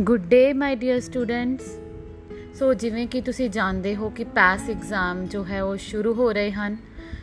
Good 0.00 0.22
day 0.22 0.52
my 0.52 0.76
dear 0.76 1.00
students 1.00 1.64
so 2.58 2.74
ਜਿਵੇਂ 2.74 3.06
ਕਿ 3.06 3.20
ਤੁਸੀਂ 3.20 3.50
ਜਾਣਦੇ 3.50 3.96
ਹੋ 3.96 4.10
ਕਿ 4.10 4.24
ਪਾਸ 4.24 4.70
ਐਗਜ਼ਾਮ 4.70 5.26
ਜੋ 5.26 5.44
ਹੈ 5.44 5.62
ਉਹ 5.62 5.76
ਸ਼ੁਰੂ 5.76 6.14
ਹੋ 6.14 6.32
ਰਹੇ 6.32 6.52
ਹਨ 6.52 6.76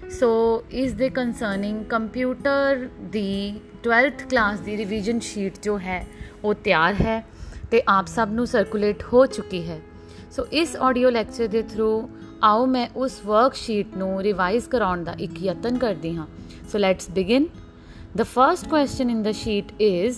ਸੋ 0.10 0.64
ਇਸ 0.72 0.94
ਦੇ 0.94 1.10
ਕਨਸਰਨਿੰਗ 1.10 1.86
ਕੰਪਿਊਟਰ 1.86 2.90
ਦੀ 3.02 3.62
12th 3.88 4.30
ਕਲਾਸ 4.30 4.60
ਦੀ 4.60 4.78
ਰਿਵੀਜ਼ਨ 4.78 5.20
ਸ਼ੀਟ 5.20 5.54
ਜੋ 5.62 5.80
ਹੈ, 5.80 6.08
ਉਹ 6.44 6.54
ਤਿਆਰ 6.54 6.94
ਹੈ 6.94 7.26
ਤੇ 7.72 7.84
ਆਪ 7.88 8.08
ਸਭ 8.08 8.30
ਨੂੰ 8.32 8.48
ਸਰਕੂਲੇਟ 8.48 9.04
ਹੋ 9.14 9.26
ਚੁੱਕੀ 9.26 9.70
ਹੈ। 9.70 9.80
ਸੋ 10.32 10.46
ਇਸ 10.46 10.76
ਆਡੀਓ 10.76 11.10
ਲੈਕਚਰ 11.10 11.48
ਦੇ 11.48 11.62
ਥਰੂ 11.62 12.10
ਆਓ 12.44 12.66
ਮੈਂ 12.66 12.88
ਉਸ 12.96 13.22
ਵਰਕਸ਼ੀਟ 13.26 13.98
ਨੂੰ 13.98 14.22
ਰਿਵਾਈਜ਼ 14.22 14.70
ਕਰਾਉਣ 14.70 15.04
ਦਾ 15.04 15.14
ਇੱਕ 15.14 15.44
ਯਤਨ 15.44 15.78
ਕਰਦੀ 15.78 16.16
ਹਾਂ। 16.16 16.28
So 16.72 16.78
let's 16.78 17.10
begin 17.10 17.48
The 18.20 18.26
first 18.28 18.66
question 18.70 19.10
in 19.10 19.20
the 19.26 19.34
sheet 19.34 19.70
is 19.82 20.16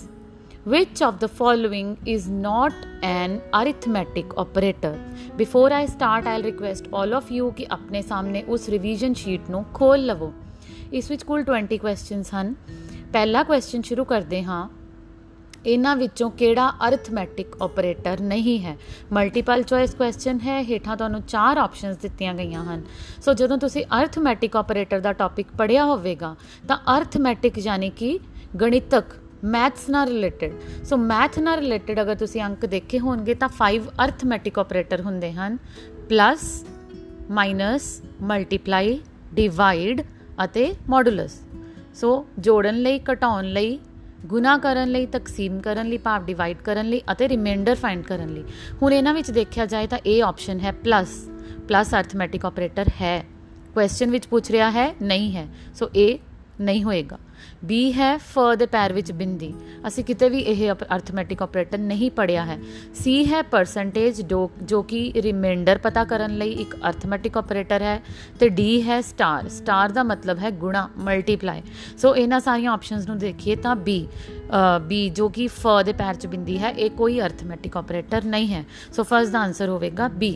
which 0.66 1.02
of 1.02 1.18
the 1.20 1.28
following 1.28 1.88
is 2.06 2.26
not 2.26 2.72
an 3.02 3.42
arithmetic 3.52 4.36
operator? 4.36 4.98
Before 5.36 5.70
i 5.70 5.84
start, 5.86 6.26
i'll 6.26 6.42
request 6.42 6.86
all 6.90 7.16
of 7.18 7.30
you 7.30 7.50
ਕਿ 7.50 7.66
ਆਪਣੇ 7.70 8.02
ਸਾਹਮਣੇ 8.02 8.42
ਉਸ 8.48 8.68
ਰਿਵੀਜ਼ਨ 8.68 9.14
ਸ਼ੀਟ 9.14 9.50
ਨੂੰ 9.50 9.64
ਖੋਲ 9.74 10.04
ਲਵੋ 10.06 10.32
ਇਸ 10.92 11.10
ਵਿੱਚ 11.10 11.22
ਕੁੱਲ 11.22 11.44
20 11.50 11.76
ਕੁਐਸਚਨਸ 11.78 12.32
ਹਨ 12.34 12.54
ਪਹਿਲਾ 13.12 13.42
ਕੁਐਸਚਨ 13.42 13.82
ਸ਼ੁਰੂ 13.82 14.04
ਕਰਦੇ 14.04 14.42
ਹਾਂ 14.42 14.68
ਇਹਨਾਂ 15.66 15.94
ਵਿੱਚੋਂ 15.96 16.30
ਕਿਹੜਾ 16.30 16.68
ਅਰਥਮੈਟਿਕ 16.88 17.56
ਆਪਰੇਟਰ 17.62 18.20
ਨਹੀਂ 18.20 18.58
ਹੈ 18.60 18.76
ਮਲਟੀਪਲ 19.12 19.62
ਚੋਇਸ 19.62 19.94
ਕੁਐਸਚਨ 19.94 20.40
ਹੈ 20.40 20.60
ਹੇਠਾਂ 20.62 20.96
ਤੁਹਾਨੂੰ 20.96 21.20
ਚਾਰ 21.22 21.58
ਆਪਸ਼ਨਸ 21.58 21.96
ਦਿੱਤੀਆਂ 21.96 22.34
ਗਈਆਂ 22.34 22.64
ਹਨ 22.64 22.82
ਸੋ 23.24 23.32
ਜਦੋਂ 23.32 23.58
ਤੁਸੀਂ 23.58 23.84
ਅਰਥਮੈਟਿਕ 24.00 24.56
ਆਪਰੇਟਰ 24.56 25.00
ਦਾ 25.00 25.12
ਟੌਪਿਕ 25.12 25.52
ਪੜਿਆ 25.58 25.84
ਹੋਵੇਗਾ 25.84 26.34
ਤਾਂ 26.68 26.76
ਅਰਥਮੈਟਿਕ 26.96 27.58
ਯਾਨੀ 27.58 27.90
ਕਿ 27.90 28.18
ਗਣਿਤਕ 28.60 29.14
ਮੈਥਸ 29.44 29.90
ਨਾਲ 29.90 30.08
ਰਿਲੇਟਡ। 30.08 30.52
ਸੋ 30.84 30.96
ਮੈਥ 30.96 31.38
ਨਾਲ 31.38 31.58
ਰਿਲੇਟਡ 31.58 32.00
ਅਗਰ 32.00 32.14
ਤੁਸੀਂ 32.14 32.42
ਅੰਕ 32.42 32.66
ਦੇਖੇ 32.66 32.98
ਹੋਣਗੇ 32.98 33.34
ਤਾਂ 33.34 33.48
5 33.58 33.90
ਅਰਥਮੈਟਿਕ 34.04 34.58
ਆਪਰੇਟਰ 34.58 35.00
ਹੁੰਦੇ 35.00 35.32
ਹਨ। 35.32 35.58
ਪਲੱਸ 36.08 36.66
ਮਾਈਨਸ 37.30 38.02
ਮਲਟੀਪਲਾਈ 38.22 39.00
ਡਿਵਾਈਡ 39.34 40.02
ਅਤੇ 40.44 40.74
ਮੋਡੂਲਸ 40.88 41.40
ਸੋ 41.94 42.26
ਜੋੜਨ 42.38 42.74
ਲਈ, 42.74 43.00
ਘਟਾਉਣ 43.12 43.44
ਲਈ, 43.44 43.78
ਗੁਣਾ 44.26 44.58
ਕਰਨ 44.58 44.88
ਲਈ, 44.88 45.06
ਤਕਸੀਮ 45.06 45.60
ਕਰਨ 45.60 45.88
ਲਈ 45.88 45.98
ਭਾਵ 45.98 46.24
ਡਿਵਾਈਡ 46.24 46.56
ਕਰਨ 46.56 46.86
ਲਈ 46.86 47.02
ਅਤੇ 47.12 47.28
ਰਿਮਾਈਂਡਰ 47.28 47.74
ਫਾਈਂਡ 47.74 48.02
ਕਰਨ 48.02 48.34
ਲਈ। 48.34 48.44
ਹੁਣ 48.82 48.92
ਇਹਨਾਂ 48.92 49.14
ਵਿੱਚ 49.14 49.30
ਦੇਖਿਆ 49.30 49.66
ਜਾਏ 49.66 49.86
ਤਾਂ 49.86 49.98
ਇਹ 50.06 50.24
ਆਪਸ਼ਨ 50.24 50.60
ਹੈ 50.60 50.72
ਪਲੱਸ 50.72 51.28
ਪਲੱਸ 51.68 51.94
ਅਰਥਮੈਟਿਕ 51.94 52.46
ਆਪਰੇਟਰ 52.46 52.88
ਹੈ। 52.88 53.24
ਕੁਐਸਚਨ 53.74 54.10
ਵਿੱਚ 54.10 54.26
ਪੁੱਛ 54.26 54.50
ਰਿਹਾ 54.50 54.70
ਹੈ, 54.70 54.94
ਨਹੀਂ 55.02 55.36
ਹੈ। 55.36 55.48
ਸੋ 55.74 55.90
ਇਹ 55.96 56.18
ਨਹੀਂ 56.60 56.84
ਹੋਏਗਾ। 56.84 57.18
B 57.70 57.76
ਹੈ 57.92 58.16
ਫ 58.18 58.38
ਦੇ 58.58 58.66
ਪੈਰ 58.66 58.92
ਵਿੱਚ 58.92 59.10
ਬਿੰਦੀ। 59.12 59.52
ਅਸੀਂ 59.88 60.04
ਕਿਤੇ 60.04 60.28
ਵੀ 60.28 60.38
ਇਹ 60.40 60.72
ਅਰਥਮੈਟਿਕ 60.72 61.42
ਆਪਰੇਟਰ 61.42 61.78
ਨਹੀਂ 61.78 62.10
ਪੜਿਆ 62.10 62.44
ਹੈ। 62.44 62.58
C 63.00 63.14
ਹੈ 63.26 63.42
ਪਰਸੈਂਟੇਜ 63.42 64.20
ਜੋ 64.62 64.82
ਕਿ 64.82 65.12
ਰਿਮਾਈਂਡਰ 65.16 65.78
ਪਤਾ 65.78 66.04
ਕਰਨ 66.04 66.36
ਲਈ 66.38 66.50
ਇੱਕ 66.62 66.76
ਅਰਥਮੈਟਿਕ 66.88 67.38
ਆਪਰੇਟਰ 67.38 67.82
ਹੈ 67.82 68.00
ਤੇ 68.40 68.48
D 68.50 68.66
ਹੈ 68.82 69.00
ਸਟਾਰ 69.00 69.48
ਸਟਾਰ 69.48 69.92
ਦਾ 69.92 70.02
ਮਤਲਬ 70.02 70.38
ਹੈ 70.38 70.50
ਗੁਣਾ 70.50 70.88
ਮਲਟੀਪਲਾਈ 70.98 71.62
ਸੋ 71.98 72.14
ਇਹਨਾਂ 72.16 72.40
ਸਾਰੀਆਂ 72.40 72.72
ਆਪਸ਼ਨਸ 72.72 73.06
ਨੂੰ 73.08 73.18
ਦੇਖੀਏ 73.18 73.56
ਤਾਂ 73.56 73.76
B 73.88 74.00
B 74.88 75.08
ਜੋ 75.10 75.28
ਕਿ 75.28 75.46
ਫ 75.48 75.66
ਦੇ 75.84 75.92
ਪੈਰ 75.92 76.14
'ਚ 76.14 76.26
ਬਿੰਦੀ 76.26 76.58
ਹੈ, 76.58 76.70
ਇਹ 76.70 76.90
ਕੋਈ 76.90 77.20
ਅਰਥਮੈਟਿਕ 77.20 77.76
ਆਪਰੇਟਰ 77.76 78.24
ਨਹੀਂ 78.24 78.48
ਹੈ। 78.48 78.64
ਸੋ 78.92 79.02
ਫਸਟ 79.02 79.30
ਦਾ 79.30 79.40
ਆਨਸਰ 79.40 79.68
ਹੋਵੇਗਾ 79.68 80.10
B 80.20 80.32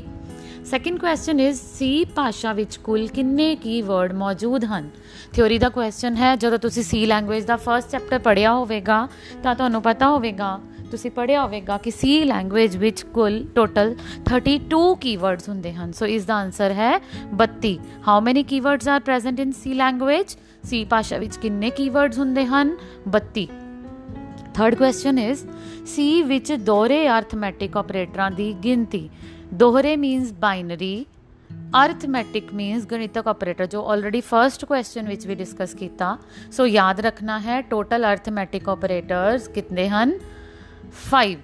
second 0.71 0.99
question 0.99 1.41
is 1.41 1.61
C 1.61 2.05
ਭਾਸ਼ਾ 2.05 2.53
ਵਿੱਚ 2.53 2.77
ਕੁੱਲ 2.77 3.07
ਕਿੰਨੇ 3.07 3.57
ਕੀਵਰਡ 3.57 4.13
ਮੌਜੂਦ 4.13 4.65
ਹਨ? 4.65 4.91
ਥਿਉਰੀ 5.33 5.59
ਦਾ 5.59 5.69
ਕੁਐਸਚਨ 5.69 6.17
ਹੈ, 6.17 6.37
ਜਦੋਂ 6.37 6.59
ਤੁਸੀਂ 6.59 6.83
ਸੀ 6.83 7.07
ਲੈਂਗੁਏਜ 7.07 7.45
ਦਾ 7.45 7.57
ਫਰਸਟ 7.57 7.91
ਚੈਪਟਰ 7.91 8.19
ਪੜਿਆ 8.19 8.55
ਹੋਵੇਗਾ, 8.55 9.09
ਤਾਂ 9.43 9.55
ਤੁਹਾਨੂੰ 9.55 9.83
ਪਤਾ 9.83 10.09
ਹੋਵੇਗਾ, 10.09 10.61
ਤੁਸੀਂ 10.91 11.11
ਪੜਿਆ 11.11 11.43
ਹੋਵੇਗਾ 11.43 11.77
ਕਿ 11.77 11.91
ਸੀ 11.91 12.25
ਲੈਂਗੁਏਜ 12.25 12.77
ਵਿੱਚ 12.77 13.03
ਕੁੱਲ 13.03 13.45
ਟੋਟਲ 13.55 13.95
32 14.25 14.95
ਕੀਵਰਡਸ 14.95 15.49
ਹੁੰਦੇ 15.49 15.73
ਹਨ। 15.73 15.93
ਸੋ 15.93 16.07
ਇਸ 16.07 16.25
ਦਾ 16.25 16.35
ਆਨਸਰ 16.35 16.71
ਹੈ 16.71 17.01
32 17.35 17.79
how 18.09 18.21
many 18.21 18.43
keywords 18.43 18.89
are 18.89 19.01
present 19.01 19.41
in 19.41 19.53
C 19.53 19.75
language 19.75 20.37
C 20.65 20.85
ਭਾਸ਼ਾ 20.85 21.19
ਵਿੱਚ 21.19 21.37
ਕਿੰਨੇ 21.37 21.71
ਕੀਵਰਡਸ 21.71 22.19
ਹੁੰਦੇ 22.19 22.47
ਹਨ? 22.47 22.77
32 23.09 23.47
ਥਰਡ 24.55 24.75
ਕੁਐਸਚਨ 24.75 25.19
ਇਜ਼ 25.19 25.47
ਸੀ 25.87 26.23
ਵਿੱਚ 26.23 26.53
ਦੋਹਰੇ 26.53 27.09
ਅਰਥਮੈਟਿਕ 27.09 27.77
ਆਪਰੇਟਰਾਂ 27.77 28.31
ਦੀ 28.31 28.55
ਗਿਣਤੀ। 28.65 29.09
दोहरे 29.53 29.97
मीन्स 29.97 30.33
बाइनरी 30.33 31.07
अर्थमैटिक 31.75 32.53
मीन्स 32.53 32.87
गणितक 32.91 33.29
ऑपरेटर 33.29 33.67
जो 33.67 33.83
ऑलरेडी 33.83 34.21
फ़र्स्ट 34.21 34.65
क्वेश्चन 34.65 35.07
विच 35.07 35.27
भी 35.27 35.35
डिस्कस 35.35 35.75
किया। 35.75 36.19
सो 36.57 36.67
याद 36.67 37.01
रखना 37.01 37.37
है 37.37 37.63
टोटल 37.63 38.05
अर्थमैटिक 38.05 38.69
ऑपरेटर्स 38.69 39.49
कितने 39.49 39.83
हैं? 39.83 40.21
Five 40.91 41.43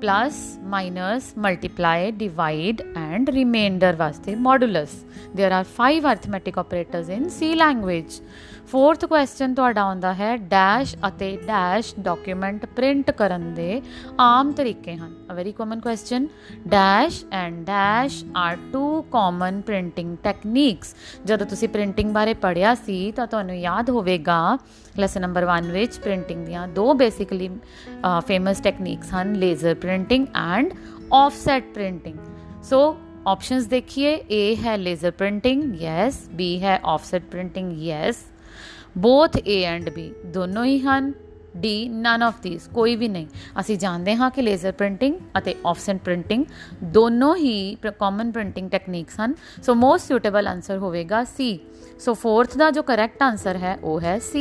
plus 0.00 0.58
minus 0.62 1.34
multiply 1.38 2.10
divide 2.12 2.80
and 2.80 3.30
remainder 3.30 3.96
वास्ते 3.96 4.34
modulus 4.34 5.04
there 5.36 5.52
are 5.52 5.64
five 5.64 6.08
arithmetic 6.08 6.58
operators 6.58 7.10
in 7.10 7.28
C 7.28 7.54
language 7.54 8.20
fourth 8.68 9.04
question 9.04 9.54
ਤੁਹਾਡਾ 9.54 9.82
ਆਉਂਦਾ 9.82 10.12
ਹੈ 10.14 10.36
ਡੈਸ਼ 10.36 10.96
ਅਤੇ 11.08 11.38
ਡੈਸ਼ 11.46 11.94
ਡਾਕੂਮੈਂਟ 12.00 12.66
ਪ੍ਰਿੰਟ 12.66 13.10
ਕਰਨ 13.10 13.54
ਦੇ 13.54 13.80
ਆਮ 14.20 14.52
ਤਰੀਕੇ 14.52 14.96
ਹਨ। 14.96 15.14
A 15.30 15.34
very 15.34 15.52
common 15.52 15.80
question 15.80 16.26
dash 16.68 17.24
and 17.32 17.64
dash 17.64 18.24
are 18.36 18.58
two 18.72 19.02
common 19.02 19.60
printing 19.60 20.16
techniques 20.22 20.94
ਜਦੋਂ 21.24 21.46
ਤੁਸੀਂ 21.46 21.68
ਪ੍ਰਿੰਟਿੰਗ 21.68 22.12
ਬਾਰੇ 22.14 22.34
ਪੜਿਆ 22.34 22.74
ਸੀ, 22.74 23.12
ਤਾਂ 23.12 23.26
ਤੁਹਾਨੂੰ 23.26 23.58
ਯਾਦ 23.58 23.90
ਹੋਵੇਗਾ 23.90 24.58
ਲੈਸਨ 24.98 25.20
ਨੰਬਰ 25.20 25.46
1 25.58 25.70
ਵਿੱਚ 25.72 25.98
ਪ੍ਰਿੰਟਿੰਗ 25.98 26.46
ਦੀਆਂ 26.46 26.68
ਦੋ 26.68 26.94
ਬੇਸਿਕਲੀ 26.94 27.50
ਫੇਮਸ 28.26 28.60
ਟੈਕਨੀਕਸ 28.60 29.14
ਹਨ 29.14 29.32
laser 29.32 29.74
printing 29.74 30.26
and 30.56 30.74
offset 31.14 31.64
printing 31.74 32.18
so 32.64 32.96
options 33.26 33.66
ਦੇਖिए 33.66 34.16
A 34.16 34.56
ਹੈ 34.56 34.76
ਲੇਜ਼ਰ 34.76 35.10
ਪ੍ਰਿੰਟਿੰਗ 35.10 35.80
ਯੈਸ 35.82 36.18
B 36.36 36.58
ਹੈ 36.60 36.80
offset 36.84 37.22
printing 37.22 37.72
yes 37.72 38.16
both 38.98 39.36
A 39.36 39.62
and 39.64 39.88
B 39.88 40.02
ਦੋਨੋਂ 40.26 40.64
ਹੀ 40.64 40.78
ਹਨ। 40.78 41.12
D 41.58 41.68
ਨਨ 41.88 42.22
ਆਫ 42.22 42.40
ਥੀਸ 42.42 42.68
ਕੋਈ 42.74 42.96
ਵੀ 42.96 43.08
ਨਹੀਂ। 43.08 43.26
ਅਸੀਂ 43.60 43.76
ਜਾਣਦੇ 43.78 44.14
ਹਾਂ 44.16 44.30
ਕਿ 44.30 44.42
ਲੇਜ਼ਰ 44.42 44.72
ਪ੍ਰਿੰਟਿੰਗ 44.72 45.14
ਅਤੇ 45.38 45.54
ਆਫਸੈਟ 45.66 45.96
ਪ੍ਰਿੰਟਿੰਗ 45.96 46.44
ਦੋਨੋਂ 46.84 47.34
ਹੀ 47.36 47.76
ਕਾਮਨ 47.98 48.30
ਪ੍ਰਿੰਟਿੰਗ 48.32 48.70
ਟੈਕਨੀਕਸ 48.70 49.20
ਹਨ। 49.20 49.34
ਸੋ 49.62 49.74
ਮੋਸਟ 49.74 50.08
ਸੂਟੇਬਲ 50.08 50.48
ਆਨਸਰ 50.48 50.78
ਹੋਵੇਗਾ 50.78 51.22
C 51.22 51.54
ਸੋ 52.00 52.14
ਫੋਰਥ 52.14 52.56
ਦਾ 52.56 52.70
ਜੋ 52.70 52.82
ਕਰੈਕਟ 52.82 53.22
ਆਨਸਰ 53.22 53.56
ਹੈ, 53.56 53.78
ਉਹ 53.82 54.00
ਹੈ 54.00 54.16
C. 54.18 54.40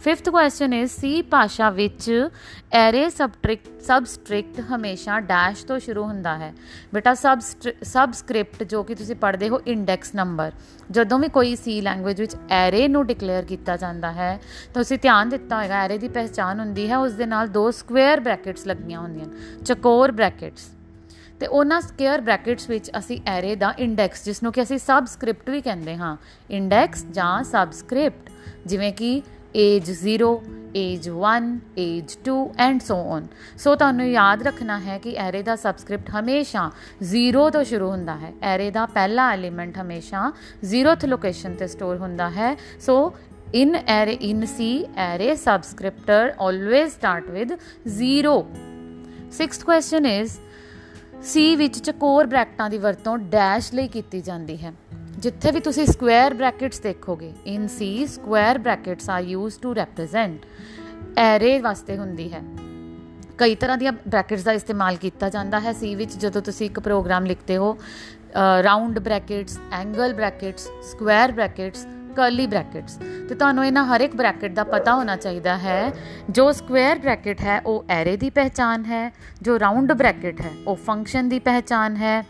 Fifth 0.00 0.28
question 0.28 0.72
is 0.72 0.92
C 0.94 1.22
ਭਾਸ਼ਾ 1.30 1.70
ਵਿੱਚ 1.70 2.28
ਐਰੇ 2.72 3.08
ਸਬਟ੍ਰਿਕਟ 3.10 3.80
ਸਬਸਟ੍ਰਿਕਟ 3.82 4.60
ਹਮੇਸ਼ਾ 4.68 5.18
ਡੈਸ਼ 5.20 5.64
ਤੋਂ 5.66 5.78
ਸ਼ੁਰੂ 5.78 6.02
ਹੁੰਦਾ 6.02 6.36
ਹੈ। 6.38 6.52
ਬੇਟਾ 6.94 7.14
ਸਬ 7.14 7.40
ਸਬਸਕ੍ਰਿਪਟ 7.82 8.62
ਜੋ 8.62 8.82
ਕਿ 8.82 8.94
ਤੁਸੀਂ 8.94 9.16
ਪੜ੍ਹਦੇ 9.16 9.48
ਹੋ 9.48 9.60
ਇੰਡੈਕਸ 9.66 10.14
ਨੰਬਰ 10.14 10.52
ਜਦੋਂ 10.90 11.18
ਵੀ 11.18 11.28
ਕੋਈ 11.28 11.54
C 11.54 11.80
ਲੈਂਗੁਏਜ 11.82 12.20
ਵਿੱਚ 12.20 12.36
ਐਰੇ 12.50 12.86
ਨੂੰ 12.88 13.06
ਡਿਕਲੇਅਰ 13.06 13.44
ਕੀਤਾ 13.44 13.76
ਜਾਂਦਾ 13.76 14.12
ਹੈ, 14.12 14.38
ਤਾਂ 14.74 14.82
ਤੁਸੀਂ 14.82 14.98
ਧਿਆਨ 14.98 15.28
ਦਿੱਤਾ 15.28 15.56
ਹੋਵੇਗਾ 15.56 15.82
ਐਰੇ 15.82 15.98
ਦੀ 15.98 16.08
ਪਹਿਚਾਨ 16.08 16.60
ਹੁੰਦੀ 16.60 16.88
ਹੈ, 16.90 16.98
ਉਸ 16.98 17.12
ਦੇ 17.12 17.26
ਨਾਲ 17.26 17.48
ਦੋ 17.48 17.70
ਸਕੁਅਰ 17.70 18.20
ਬ੍ਰੈਕਟਸ 18.20 18.66
ਲੱਗੀਆਂ 18.66 19.00
ਹੁੰਦੀਆਂ, 19.00 19.26
ਚਕੋਰ 19.64 20.12
ਬ੍ਰੈਕਟਸ 20.12 20.70
ਤੇ 21.40 21.46
ਉਹਨਾਂ 21.46 21.80
ਸਕੁਅਰ 21.80 22.20
ਬ੍ਰੈਕਟਸ 22.20 22.70
ਵਿੱਚ 22.70 22.90
ਅਸੀਂ 22.98 23.20
ਐਰੇ 23.26 23.56
ਦਾ 23.56 23.74
ਇੰਡੈਕਸ 23.78 24.24
ਜਿਸ 24.24 24.42
ਨੂੰ 24.42 24.52
ਕਿ 24.52 24.62
ਅਸੀਂ 24.62 24.78
ਸਬਸਕ੍ਰਿਪਟ 24.78 25.50
ਵੀ 25.50 25.60
ਕਹਿੰਦੇ 25.60 25.96
ਹਾਂ। 25.96 26.16
ਇੰਡੈਕਸ 26.50 27.06
ਜਾਂ 27.10 27.44
ਸਬਸਕ੍ਰਿਪਟ, 27.44 28.30
ਜਿਵੇਂ 28.66 28.92
ਕਿ 28.92 29.22
age 29.56 29.90
0 29.90 30.42
age 30.76 31.10
1 31.10 31.58
age 31.78 32.16
2 32.28 32.52
and 32.58 32.80
so 32.80 32.96
on. 32.96 33.26
So 33.58 33.76
ਤੁਹਾਨੂੰ 33.76 34.10
ਯਾਦ 34.10 34.42
ਰੱਖਣਾ 34.42 34.78
ਹੈ 34.80 34.98
ਕਿ 34.98 35.14
ਐਰੇ 35.18 35.42
ਦਾ 35.42 35.56
ਸਬਸਕ੍ਰਿਪਟ 35.56 36.10
ਹਮੇਸ਼ਾ 36.10 36.70
0 37.02 37.50
ਤੋਂ 37.50 37.64
ਸ਼ੁਰੂ 37.64 37.90
ਹੁੰਦਾ 37.90 38.16
ਹੈ। 38.16 38.32
ਐਰੇ 38.42 38.70
ਦਾ 38.70 38.86
ਪਹਿਲਾ 38.86 39.30
ਐਲੀਮੈਂਟ 39.30 39.78
ਹਮੇਸ਼ਾ 39.78 40.32
0th 40.74 41.06
ਲੋਕੇਸ਼ਨ 41.06 41.54
ਤੇ 41.54 41.66
ਸਟੋਰ 41.66 41.96
ਹੁੰਦਾ 41.96 42.30
ਹੈ। 42.30 42.56
ਸੋ 42.80 43.14
in 43.54 43.68
array 43.68 44.14
in 44.28 44.38
C 44.42 44.64
array 45.02 45.34
subscriptor 45.34 46.22
always 46.44 46.88
start 46.94 47.28
with 47.34 47.52
0 47.88 48.32
sixth 49.38 49.62
question 49.68 50.08
is 50.22 50.32
C 51.24 51.56
ਵਿੱਚ 51.56 51.78
ਚਕੋਰ 51.78 52.26
ਬ੍ਰੈਕਟਾਂ 52.26 52.70
ਦੀ 52.70 52.78
ਵਰਤੋਂ 52.78 53.18
ਡੈਸ਼ 53.18 53.74
ਲਈ 53.74 53.88
ਕੀਤੀ 53.88 54.20
ਜਾਂਦੀ 54.20 54.56
ਹੈ। 54.56 54.72
ਜਿੱਥੇ 55.18 55.50
ਵੀ 55.50 55.60
ਤੁਸੀਂ 55.60 55.86
ਸਕੁਅਰ 55.86 56.34
ਬ੍ਰੈਕਟਸ 56.34 56.80
ਦੇਖੋਗੇ 56.80 57.32
in 57.46 57.66
C 57.68 58.06
square 58.06 58.58
brackets 58.58 59.10
are 59.10 59.22
used 59.22 59.62
to 59.62 59.74
represent 59.74 60.46
array 61.16 61.58
ਵਾਸਤੇ 61.58 61.96
ਹੁੰਦੀ 61.98 62.32
ਹੈ। 62.32 62.40
ਕਈ 63.38 63.54
ਤਰ੍ਹਾਂ 63.54 63.78
ਦੀਆਂ 63.78 63.92
ਬ੍ਰੈਕਟਸ 64.08 64.44
ਦਾ 64.44 64.52
ਇਸਤੇਮਾਲ 64.52 64.96
ਕੀਤਾ 64.96 65.28
ਜਾਂਦਾ 65.28 65.60
ਹੈ। 65.60 65.72
ਸੀ 65.72 65.94
ਵਿੱਚ 65.94 66.16
ਜਦੋਂ 66.16 66.42
ਤੁਸੀਂ 66.42 66.66
ਇੱਕ 66.66 66.80
ਪ੍ਰੋਗਰਾਮ 66.80 67.26
ਲਿਖਦੇ 67.26 67.56
ਹੋ 67.56 67.76
round 68.62 68.98
brackets 68.98 69.58
angle 69.72 70.14
brackets 70.14 70.68
square 70.82 71.32
brackets 71.32 71.86
curly 72.16 72.46
brackets. 72.46 72.98
ਤੇ 73.28 73.34
ਤੁਹਾਨੂੰ 73.34 73.66
ਇਹਨਾਂ 73.66 73.84
ਹਰ 73.86 74.00
ਇੱਕ 74.00 74.16
ਬ੍ਰੈਕਟ 74.16 74.52
ਦਾ 74.52 74.64
ਪਤਾ 74.64 74.94
ਹੋਣਾ 74.94 75.16
ਚਾਹੀਦਾ 75.16 75.56
ਹੈ, 75.58 75.92
ਜੋ 76.30 76.52
ਸਕੁਅਰ 76.52 76.98
ਬ੍ਰੈਕਟ 76.98 77.40
ਹੈ, 77.40 77.60
ਉਹ 77.60 77.84
ਐਰੇ 77.90 78.16
ਦੀ 78.16 78.30
ਪਹਿਚਾਨ 78.30 78.84
ਹੈ, 78.84 79.10
ਜੋ 79.42 79.58
ਰਾਉਂਡ 79.60 79.92
ਬ੍ਰੈਕਟ 79.92 80.40
ਹੈ, 80.40 80.50
ਉਹ 80.66 80.76
ਫੰਕਸ਼ਨ 80.76 81.28
ਦੀ 81.28 81.38
ਪਹਿਚਾਨ 81.38 81.96
ਹੈ, 81.96 82.22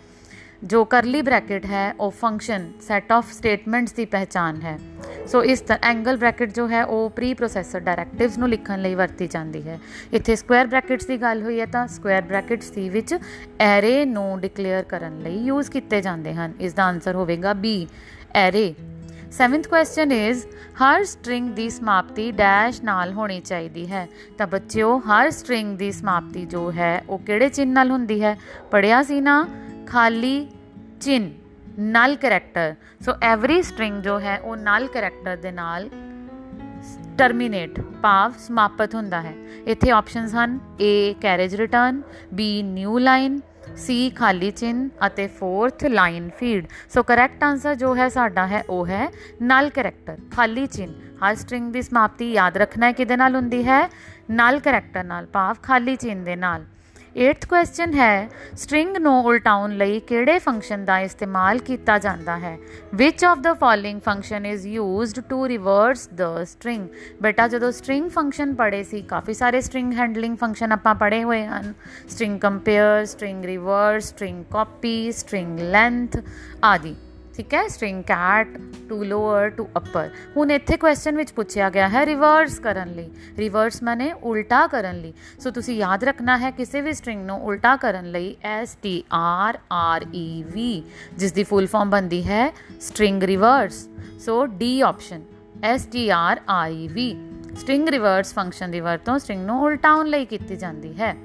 ਜੋ 0.64 0.84
ਕਰਲੀ 0.84 1.22
ਬ੍ਰੈਕਟ 1.22 1.64
ਹੈ, 1.66 1.92
ਉਹ 2.00 2.10
ਫੰਕਸ਼ਨ, 2.10 2.70
ਸੈਟ 2.80 3.12
ਆਫ 3.12 3.32
ਸਟੇਟਮੈਂਟਸ 3.32 3.92
ਦੀ 3.92 4.04
ਪਹਿਚਾਨ 4.04 4.60
ਹੈ। 4.62 4.78
ਸੋ 5.26 5.42
ਇਸ 5.44 5.60
ਤਰ੍ਹਾਂ 5.60 5.78
ਐਂਗਲ 5.82 6.16
ਬ੍ਰੈਕਟ 6.16 6.54
ਜੋ 6.54 6.68
ਹੈ, 6.68 6.84
ਉਹ 6.84 7.10
ਪ੍ਰੀ 7.10 7.34
ਪ੍ਰੋਸੈਸਰ 7.34 7.80
ਡਾਇਰੈਕਟਿਵਸ 7.80 8.38
ਨੂੰ 8.38 8.48
ਲਿਖਣ 8.48 8.82
ਲਈ 8.82 8.94
ਵਰਤੀ 8.94 9.26
ਜਾਂਦੀ 9.26 9.62
ਹੈ। 9.68 9.78
ਇੱਥੇ 10.12 10.36
ਸਕੁਅਰ 10.36 10.66
ਬ੍ਰੈਕਟਸ 10.66 11.06
ਦੀ 11.06 11.16
ਗੱਲ 11.16 11.42
ਹੋਈ 11.42 11.60
ਹੈ 11.60 11.66
ਤਾਂ 11.66 11.86
ਸਕੁਅਰ 11.88 12.22
ਬ੍ਰੈਕਟਸ 12.22 12.70
ਦੀ 12.70 12.88
ਵਿੱਚ 12.88 13.14
ਐਰੇ 13.60 14.04
ਨੂੰ 14.04 14.40
ਡਿਕਲੇਅਰ 14.40 14.82
ਕਰਨ 14.82 15.18
ਲਈ 15.18 15.38
ਯੂਜ਼ 15.38 15.70
ਕੀਤੇ 15.70 16.00
ਜਾਂਦੇ 16.00 16.34
ਹਨ। 16.34 16.52
ਇਸ 16.60 16.74
ਦਾ 16.74 16.84
ਆਨਸਰ 16.84 17.14
ਹੋਵੇਗਾ 17.14 17.52
B 17.52 17.76
array. 18.34 18.74
7th 19.34 19.68
question 19.70 20.12
is 20.12 20.46
Har 20.82 21.04
string 21.04 21.50
ਦੀ 21.50 21.70
ਸਮਾਪਤੀ 21.70 22.32
ਡੈਸ਼ 22.32 22.82
ਨਾਲ 22.82 23.12
ਹੋਣੀ 23.12 23.40
ਚਾਹੀਦੀ 23.40 23.92
ਹੈ। 23.92 24.08
ਤਾਂ 24.38 24.46
ਬੱਚਿਓ, 24.46 24.98
ਹਰ 24.98 25.30
ਸਟ੍ਰਿੰਗ 25.30 25.78
ਦੀ 25.78 25.92
ਸਮਾਪਤੀ 25.92 26.46
ਜੋ 26.46 26.72
ਹੈ, 26.72 27.04
ਉਹ 27.08 27.18
ਕਿਹੜੇ 27.18 27.48
ਚਿੰਨ 27.48 27.70
ਨਾਲ 27.70 27.90
ਹੁੰਦੀ 27.90 28.24
ਹੈ? 28.24 28.38
ਪੜਿਆ 28.70 29.02
ਸੀ 29.02 29.20
ਨਾ? 29.20 29.48
ਖਾਲੀ 29.86 30.48
ਚਿੰਨ 31.00 31.30
null 31.78 32.16
character 32.16 32.74
so 33.04 33.12
every 33.22 33.62
string 33.62 34.02
ਜੋ 34.02 34.20
ਹੈ, 34.20 34.38
ਉਹ 34.38 34.56
ਨਲ 34.56 34.86
ਕੈਰੈਕਟਰ 34.86 35.36
ਦੇ 35.36 35.50
ਨਾਲ 35.50 35.90
ਟਰਮੀਨੇਟ 37.18 37.80
ਭਾਵ 37.80 38.32
ਸਮਾਪਤ 38.38 38.94
ਹੁੰਦਾ 38.94 39.20
ਹੈ। 39.20 39.34
ਇੱਥੇ 39.66 39.90
ਆਪਸ਼ਨਸ 39.90 40.34
ਹਨ, 40.34 40.60
A 40.80 41.14
carriage 41.20 41.56
return 41.56 42.02
B 42.34 42.38
new 42.64 42.98
line 42.98 43.40
C 43.76 44.10
ਖਾਲੀ 44.10 44.50
ਚਿੰਨ 44.50 44.88
ਅਤੇ 45.06 45.26
fourth 45.26 45.84
line 45.84 46.30
feed 46.38 46.66
so 46.94 47.02
correct 47.02 47.42
answer 47.44 47.74
ਜੋ 47.74 47.94
ਹੈ 47.96 48.08
ਸਾਡਾ 48.08 48.46
ਹੈ, 48.46 48.62
ਉਹ 48.70 48.86
ਹੈ 48.86 49.08
ਨਲ 49.42 49.70
ਕੈਰੈਕਟਰ 49.70 50.18
ਖਾਲੀ 50.36 50.66
ਚਿੰਨ 50.66 50.92
ਹਰ 51.24 51.34
ਸਟ੍ਰਿੰਗ 51.34 51.72
ਦੀ 51.72 51.82
ਸਮਾਪਤੀ 51.82 52.32
ਯਾਦ 52.32 52.56
ਰੱਖਣਾ 52.56 52.86
ਹੈ 52.86 52.92
ਕਿਹਦੇ 52.92 53.16
ਨਾਲ 53.16 53.36
ਹੁੰਦੀ 53.36 53.64
ਹੈ? 53.64 53.88
ਨਲ 54.30 54.58
ਕੈਰੈਕਟਰ 54.58 55.04
ਨਾਲ, 55.04 55.26
ਭਾਵ 55.26 55.56
ਖਾਲੀ 55.62 55.96
ਚਿੰਨ 55.96 56.24
ਦੇ 56.24 56.36
ਨਾਲ। 56.36 56.64
8th 57.22 57.46
ਕੁਐਸਚਨ 57.48 57.92
ਹੈ 57.94 58.28
ਸਟ੍ਰਿੰਗ 58.56 58.96
ਨੂੰ 58.96 59.24
ਉਲਟਾਉਣ 59.24 59.76
ਲਈ 59.76 60.00
ਕਿਹੜੇ 60.00 60.38
ਫੰਕਸ਼ਨ 60.38 60.84
ਦਾ 60.84 60.98
ਇਸਤੇਮਾਲ 61.00 61.58
ਕੀਤਾ 61.58 61.98
ਜਾਂਦਾ 61.98 62.38
ਹੈ? 62.38 62.58
Which 62.94 63.24
of 63.24 63.38
the 63.38 63.52
following 63.54 64.00
function 64.00 64.46
is 64.46 64.66
used 64.66 65.20
to 65.20 65.48
reverse 65.48 66.08
the 66.14 66.22
string 66.44 66.88
ਬੇਟਾ, 67.22 67.48
ਜਦੋਂ 67.48 67.72
ਸਟ੍ਰਿੰਗ 67.72 68.10
ਫੰਕਸ਼ਨ 68.10 68.54
ਪੜੇ 68.54 68.82
ਸੀ, 68.82 69.02
ਕਾਫੀ 69.02 69.34
ਸਾਰੇ 69.34 69.60
ਸਟ੍ਰਿੰਗ 69.60 69.92
ਹੈਂਡਲਿੰਗ 69.92 70.36
ਫੰਕਸ਼ਨ 70.36 70.72
ਆਪਾਂ 70.72 70.94
ਪੜੇ 70.94 71.22
ਹੋਏ 71.24 71.44
ਹਨ। 71.46 71.72
String 72.08 72.40
compare 72.40 73.04
string 73.04 73.44
reverse 73.44 74.04
string 74.04 74.44
copy 74.44 75.12
string 75.12 75.58
length 75.60 76.16
ਆਦਿ। 76.64 76.94
ਠੀਕ 77.36 77.54
ਹੈ? 77.54 77.66
String 77.68 78.02
cat 78.04 78.48
to 78.88 79.04
lower 79.04 79.50
to 79.50 79.68
upper 79.76 80.10
ਹੁਣ 80.36 80.50
ਇੱਥੇ 80.50 80.76
ਕੁਐਸਚਨ 80.76 81.16
ਵਿੱਚ 81.16 81.32
ਪੁੱਛਿਆ 81.32 81.70
ਗਿਆ 81.70 81.88
ਹੈ 81.88 82.06
ਰਿਵਰਸ 82.06 82.58
ਕਰਨ 82.58 82.92
ਲਈ। 82.94 83.10
ਰਿਵਰਸ 83.38 83.82
ਮਾਨੇ 83.82 84.12
ਉਲਟਾ 84.12 84.66
ਕਰਨ 84.66 85.00
ਲਈ। 85.00 85.12
ਸੋ 85.38 85.50
ਤੁਸੀਂ 85.50 85.76
ਯਾਦ 85.76 86.04
ਰੱਖਣਾ 86.04 86.38
ਹੈ 86.38 86.50
ਕਿਸੇ 86.50 86.80
ਵੀ 86.80 86.92
ਸਟ੍ਰਿੰਗ 86.92 87.26
ਨੂੰ 87.26 87.44
ਉਲਟਾ 87.44 87.76
ਕਰਨ 87.76 88.10
ਲਈ। 88.10 88.36
S 88.64 88.68
T 88.86 88.92
R 89.52 89.58
R 90.00 90.06
E 90.06 90.46
V, 90.52 90.60
ਜਿਸ 91.18 91.32
ਦੀ 91.32 91.44
ਫੁੱਲ 91.44 91.66
ਫਾਰਮ 91.66 91.90
ਬੰਦੀ 91.90 92.22
ਹੈ 92.22 92.54
string 92.80 93.22
reverse 93.22 93.88
so 94.20 94.44
D 94.44 94.80
option 94.86 95.22
S 95.76 95.80
T 95.80 96.08
R 96.34 96.38
R 96.38 96.72
E 96.72 96.92
V 96.92 96.98
string 97.56 97.88
reverse 97.88 98.34
function 98.34 98.70
ਦੀ 98.70 98.80
ਵਰਤੋਂ 98.80 99.18
ਸਟ੍ਰਿੰਗ 99.18 99.46
ਨੂੰ 99.46 99.62
ਉਲਟਾਉਣ 99.62 100.06
ਲਈ 100.06 100.24
ਕੀਤੀ 100.24 100.56
ਜਾਂਦੀ 100.56 100.94
ਹੈ। 101.00 101.16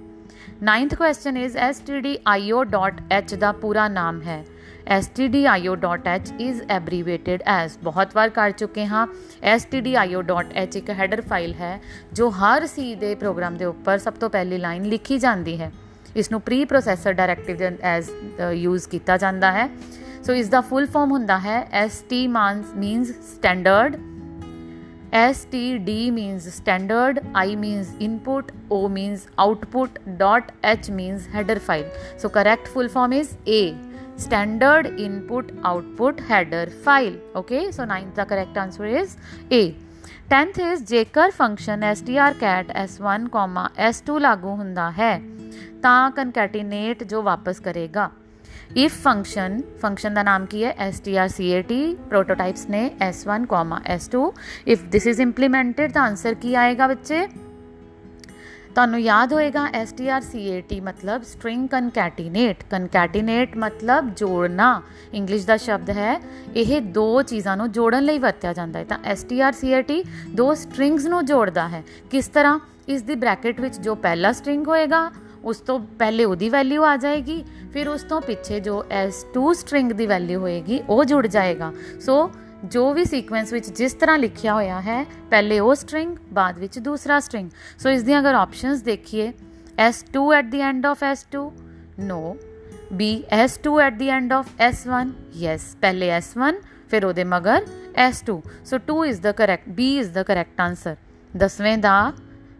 9th 0.63 0.95
ਕੁਐਸਚਨ 0.97 1.37
ਇਜ਼ 1.37 1.57
stdio.h 1.57 3.37
ਦਾ 3.37 3.51
ਪੂਰਾ 3.51 3.87
ਨਾਮ 3.87 4.21
ਹੈ। 4.21 4.45
stdio.h 4.97 6.31
is 6.41 6.61
abbreviated 6.77 7.41
as 7.41 7.79
ਬਹੁਤ 7.83 8.15
ਵਾਰ 8.15 8.29
ਕਰ 8.29 8.51
ਚੁੱਕੇ 8.51 8.85
ਹਾਂ 8.85 9.07
stdio.h 9.55 10.77
ਇੱਕ 10.77 10.89
ਹੈਡਰ 10.89 11.21
ਫਾਈਲ 11.21 11.53
ਹੈ 11.53 11.81
ਜੋ 12.13 12.29
ਹਰ 12.29 12.63
C 12.63 12.95
ਦੇ 12.99 13.15
ਪ੍ਰੋਗਰਾਮ 13.15 13.57
ਦੇ 13.57 13.65
ਉੱਪਰ 13.65 13.97
ਸਭ 13.97 14.13
ਤੋਂ 14.13 14.29
ਪਹਿਲੀ 14.29 14.57
ਲਾਈਨ 14.57 14.83
ਲਿਖੀ 14.83 15.17
ਜਾਂਦੀ 15.17 15.61
ਹੈ 15.61 15.71
ਇਸ 16.15 16.31
ਨੂੰ 16.31 16.41
pre 16.41 16.65
processor 16.65 17.13
directive 17.13 17.57
as 17.81 18.09
use 18.53 18.87
ਕੀਤਾ 18.89 19.17
ਜਾਂਦਾ 19.17 19.51
ਹੈ 19.51 19.69
ਸੋ 20.23 20.33
ਇਸ 20.33 20.49
ਦਾ 20.49 20.61
ਫੁੱਲ 20.61 20.87
ਫਾਰਮ 20.87 21.11
ਹੁੰਦਾ 21.11 21.39
ਹੈ 21.39 21.67
st 21.85 22.27
means 22.83 23.11
standard 23.33 23.99
std 25.19 25.93
means 26.15 26.49
standard 26.55 27.21
i 27.43 27.47
means 27.55 27.93
input 28.07 28.51
o 28.71 28.81
means 28.87 29.21
output 29.45 30.01
dot 30.23 30.51
h 30.71 30.89
means 30.97 31.29
header 31.35 31.59
file 31.69 31.87
so 32.23 32.33
correct 32.39 32.73
full 32.75 32.91
form 32.97 33.15
is 33.21 33.31
a 33.53 33.88
standard 34.19 34.87
input 34.99 35.51
output 35.63 36.19
header 36.19 36.65
file 36.85 37.15
okay 37.35 37.71
so 37.71 37.85
ninth 37.85 38.15
the 38.15 38.25
correct 38.25 38.57
answer 38.57 38.87
is 39.01 39.15
a 39.51 39.63
10th 40.31 40.59
is 40.63 40.83
ਜੇਕਰ 40.83 41.31
function 41.31 41.83
strcat 41.93 42.71
s1, 42.85 43.27
s2 43.89 44.19
ਲਾਗੂ 44.19 44.55
ਹੁੰਦਾ 44.55 44.91
ਹੈ 44.91 45.21
ਤਾਂ 45.81 46.11
ਕਨਕੈਟੀਨੇਟ 46.11 47.03
ਜੋ 47.03 47.21
ਵਾਪਸ 47.21 47.59
ਕਰੇਗਾ 47.59 48.09
if 48.77 49.01
function 49.03 49.61
function 49.81 50.13
ਦਾ 50.13 50.23
ਨਾਮ 50.23 50.45
ਕੀ 50.45 50.63
ਹੈ 50.63 50.89
strcat 50.89 51.95
ਪ੍ਰੋਟੋਟਾਈਪਸ 52.09 52.69
ਨੇ 52.69 52.91
s1, 53.09 53.45
s2 53.97 54.31
if 54.67 54.79
this 54.91 55.07
is 55.07 55.21
implemented 55.21 55.91
ਤਾਂ 55.91 56.03
ਆਨਸਰ 56.03 56.33
ਕੀ 56.33 56.55
ਆਏਗਾ 56.55 56.87
ਬੱਚੇ 56.87 57.27
ਤੁਹਾਨੂੰ 58.75 58.99
ਯਾਦ 58.99 59.33
ਹੋਏਗਾ 59.33 59.65
strcat 59.65 60.81
ਮਤਲਬ 60.83 61.23
ਸਟ੍ਰਿੰਗ 61.23 61.67
ਕਨਕੈਟੀਨੇਟ 61.67 62.63
ਕਨਕੈਟੀਨੇਟ 62.71 63.57
ਮਤਲਬ 63.57 64.09
ਜੋੜਨਾ 64.15 64.81
ਇੰਗਲਿਸ਼ 65.13 65.45
ਦਾ 65.47 65.57
ਸ਼ਬਦ 65.57 65.89
ਹੈ। 65.89 66.21
ਇਹ 66.55 66.81
ਦੋ 66.81 67.21
ਚੀਜ਼ਾਂ 67.21 67.57
ਨੂੰ 67.57 67.71
ਜੋੜਨ 67.71 68.03
ਲਈ 68.03 68.19
ਵਰਤਿਆ 68.19 68.53
ਜਾਂਦਾ 68.53 68.79
ਹੈ। 68.79 68.83
ਤਾਂ 68.83 68.97
strcat 69.13 70.03
ਦੋ 70.29 70.53
ਸਟ੍ਰਿੰਗਸ 70.53 71.05
ਨੂੰ 71.05 71.25
ਜੋੜਦਾ 71.25 71.67
ਹੈ। 71.67 71.83
ਕਿਸ 72.11 72.27
ਤਰ੍ਹਾਂ? 72.27 72.59
ਇਸ 72.87 73.01
ਦੀ 73.01 73.15
ਬ੍ਰੈਕਟ 73.15 73.61
ਵਿੱਚ 73.61 73.79
ਜੋ 73.79 73.95
ਪਹਿਲਾ 73.95 74.31
ਸਟ੍ਰਿੰਗ 74.31 74.67
ਹੋਏਗਾ, 74.67 75.11
ਉਸ 75.43 75.57
ਤੋਂ 75.57 75.79
ਪਹਿਲੇ 75.79 76.25
ਉਹਦੀ 76.25 76.49
ਵੈਲਿਊ 76.49 76.83
ਆ 76.83 76.97
ਜਾਏਗੀ। 76.97 77.45
ਫਿਰ 77.73 77.87
ਉਸ 77.87 78.03
ਤੋਂ 78.03 78.21
ਪਿੱਛੇ 78.21 78.59
ਜੋ 78.59 78.85
s2 79.09 79.53
ਸਟ੍ਰਿੰਗ 79.53 79.91
ਦੀ 79.91 80.05
ਵੈਲਿਊ 80.05 80.39
ਹੋਏਗੀ, 80.39 80.79
ਉਹ 80.89 81.05
ਜੁੜ 81.05 81.27
ਜਾਏਗਾ। 81.27 81.73
ਸੋ 82.01 82.31
ਜੋ 82.65 82.93
ਵੀ 82.93 83.05
ਸੀਕੁਐਂਸ 83.05 83.53
ਵਿੱਚ 83.53 83.69
ਜਿਸ 83.69 83.93
ਤਰ੍ਹਾਂ 83.93 84.17
ਲਿਖਿਆ 84.17 84.53
ਹੋਇਆ 84.53 84.81
ਹੈ, 84.81 85.05
ਪਹਿਲੇ 85.29 85.59
ਉਹ 85.59 85.75
ਸਟ੍ਰਿੰਗ 85.75 86.17
ਬਾਅਦ 86.33 86.59
ਵਿੱਚ 86.59 86.79
ਦੂਸਰਾ 86.79 87.19
ਸਟ੍ਰਿੰਗ 87.19 87.49
ਸੋ 87.79 87.89
ਇਸ 87.89 88.03
ਦੀਆਂ 88.03 88.19
ਅਗਰ 88.19 88.33
ਆਪਸ਼ਨਸ 88.33 88.81
ਦੇਖੀਏ 88.81 89.33
s2 89.89 90.33
at 90.35 90.45
the 90.45 90.61
end 90.61 90.85
of 90.85 91.03
s2 91.03 91.51
no 91.99 92.37
b 92.93 93.03
s2 93.45 93.79
at 93.81 93.93
the 93.93 94.09
end 94.09 94.33
of 94.33 94.47
s1 94.69 95.09
yes 95.35 95.75
ਪਹਿਲੇ 95.81 96.19
s1 96.19 96.55
ਫਿਰ 96.89 97.05
ਉਹਦੇ 97.05 97.23
ਮਗਰ 97.23 97.65
s2 98.09 98.39
so 98.65 98.77
2 98.91 99.05
is 99.05 99.21
the 99.21 99.31
correct 99.31 99.69
b 99.69 99.81
is 99.81 100.09
the 100.09 100.23
correct 100.23 100.61
answer 100.61 100.95
ਦਸਵੇਂ 101.37 101.77
ਦਾ, 101.77 102.13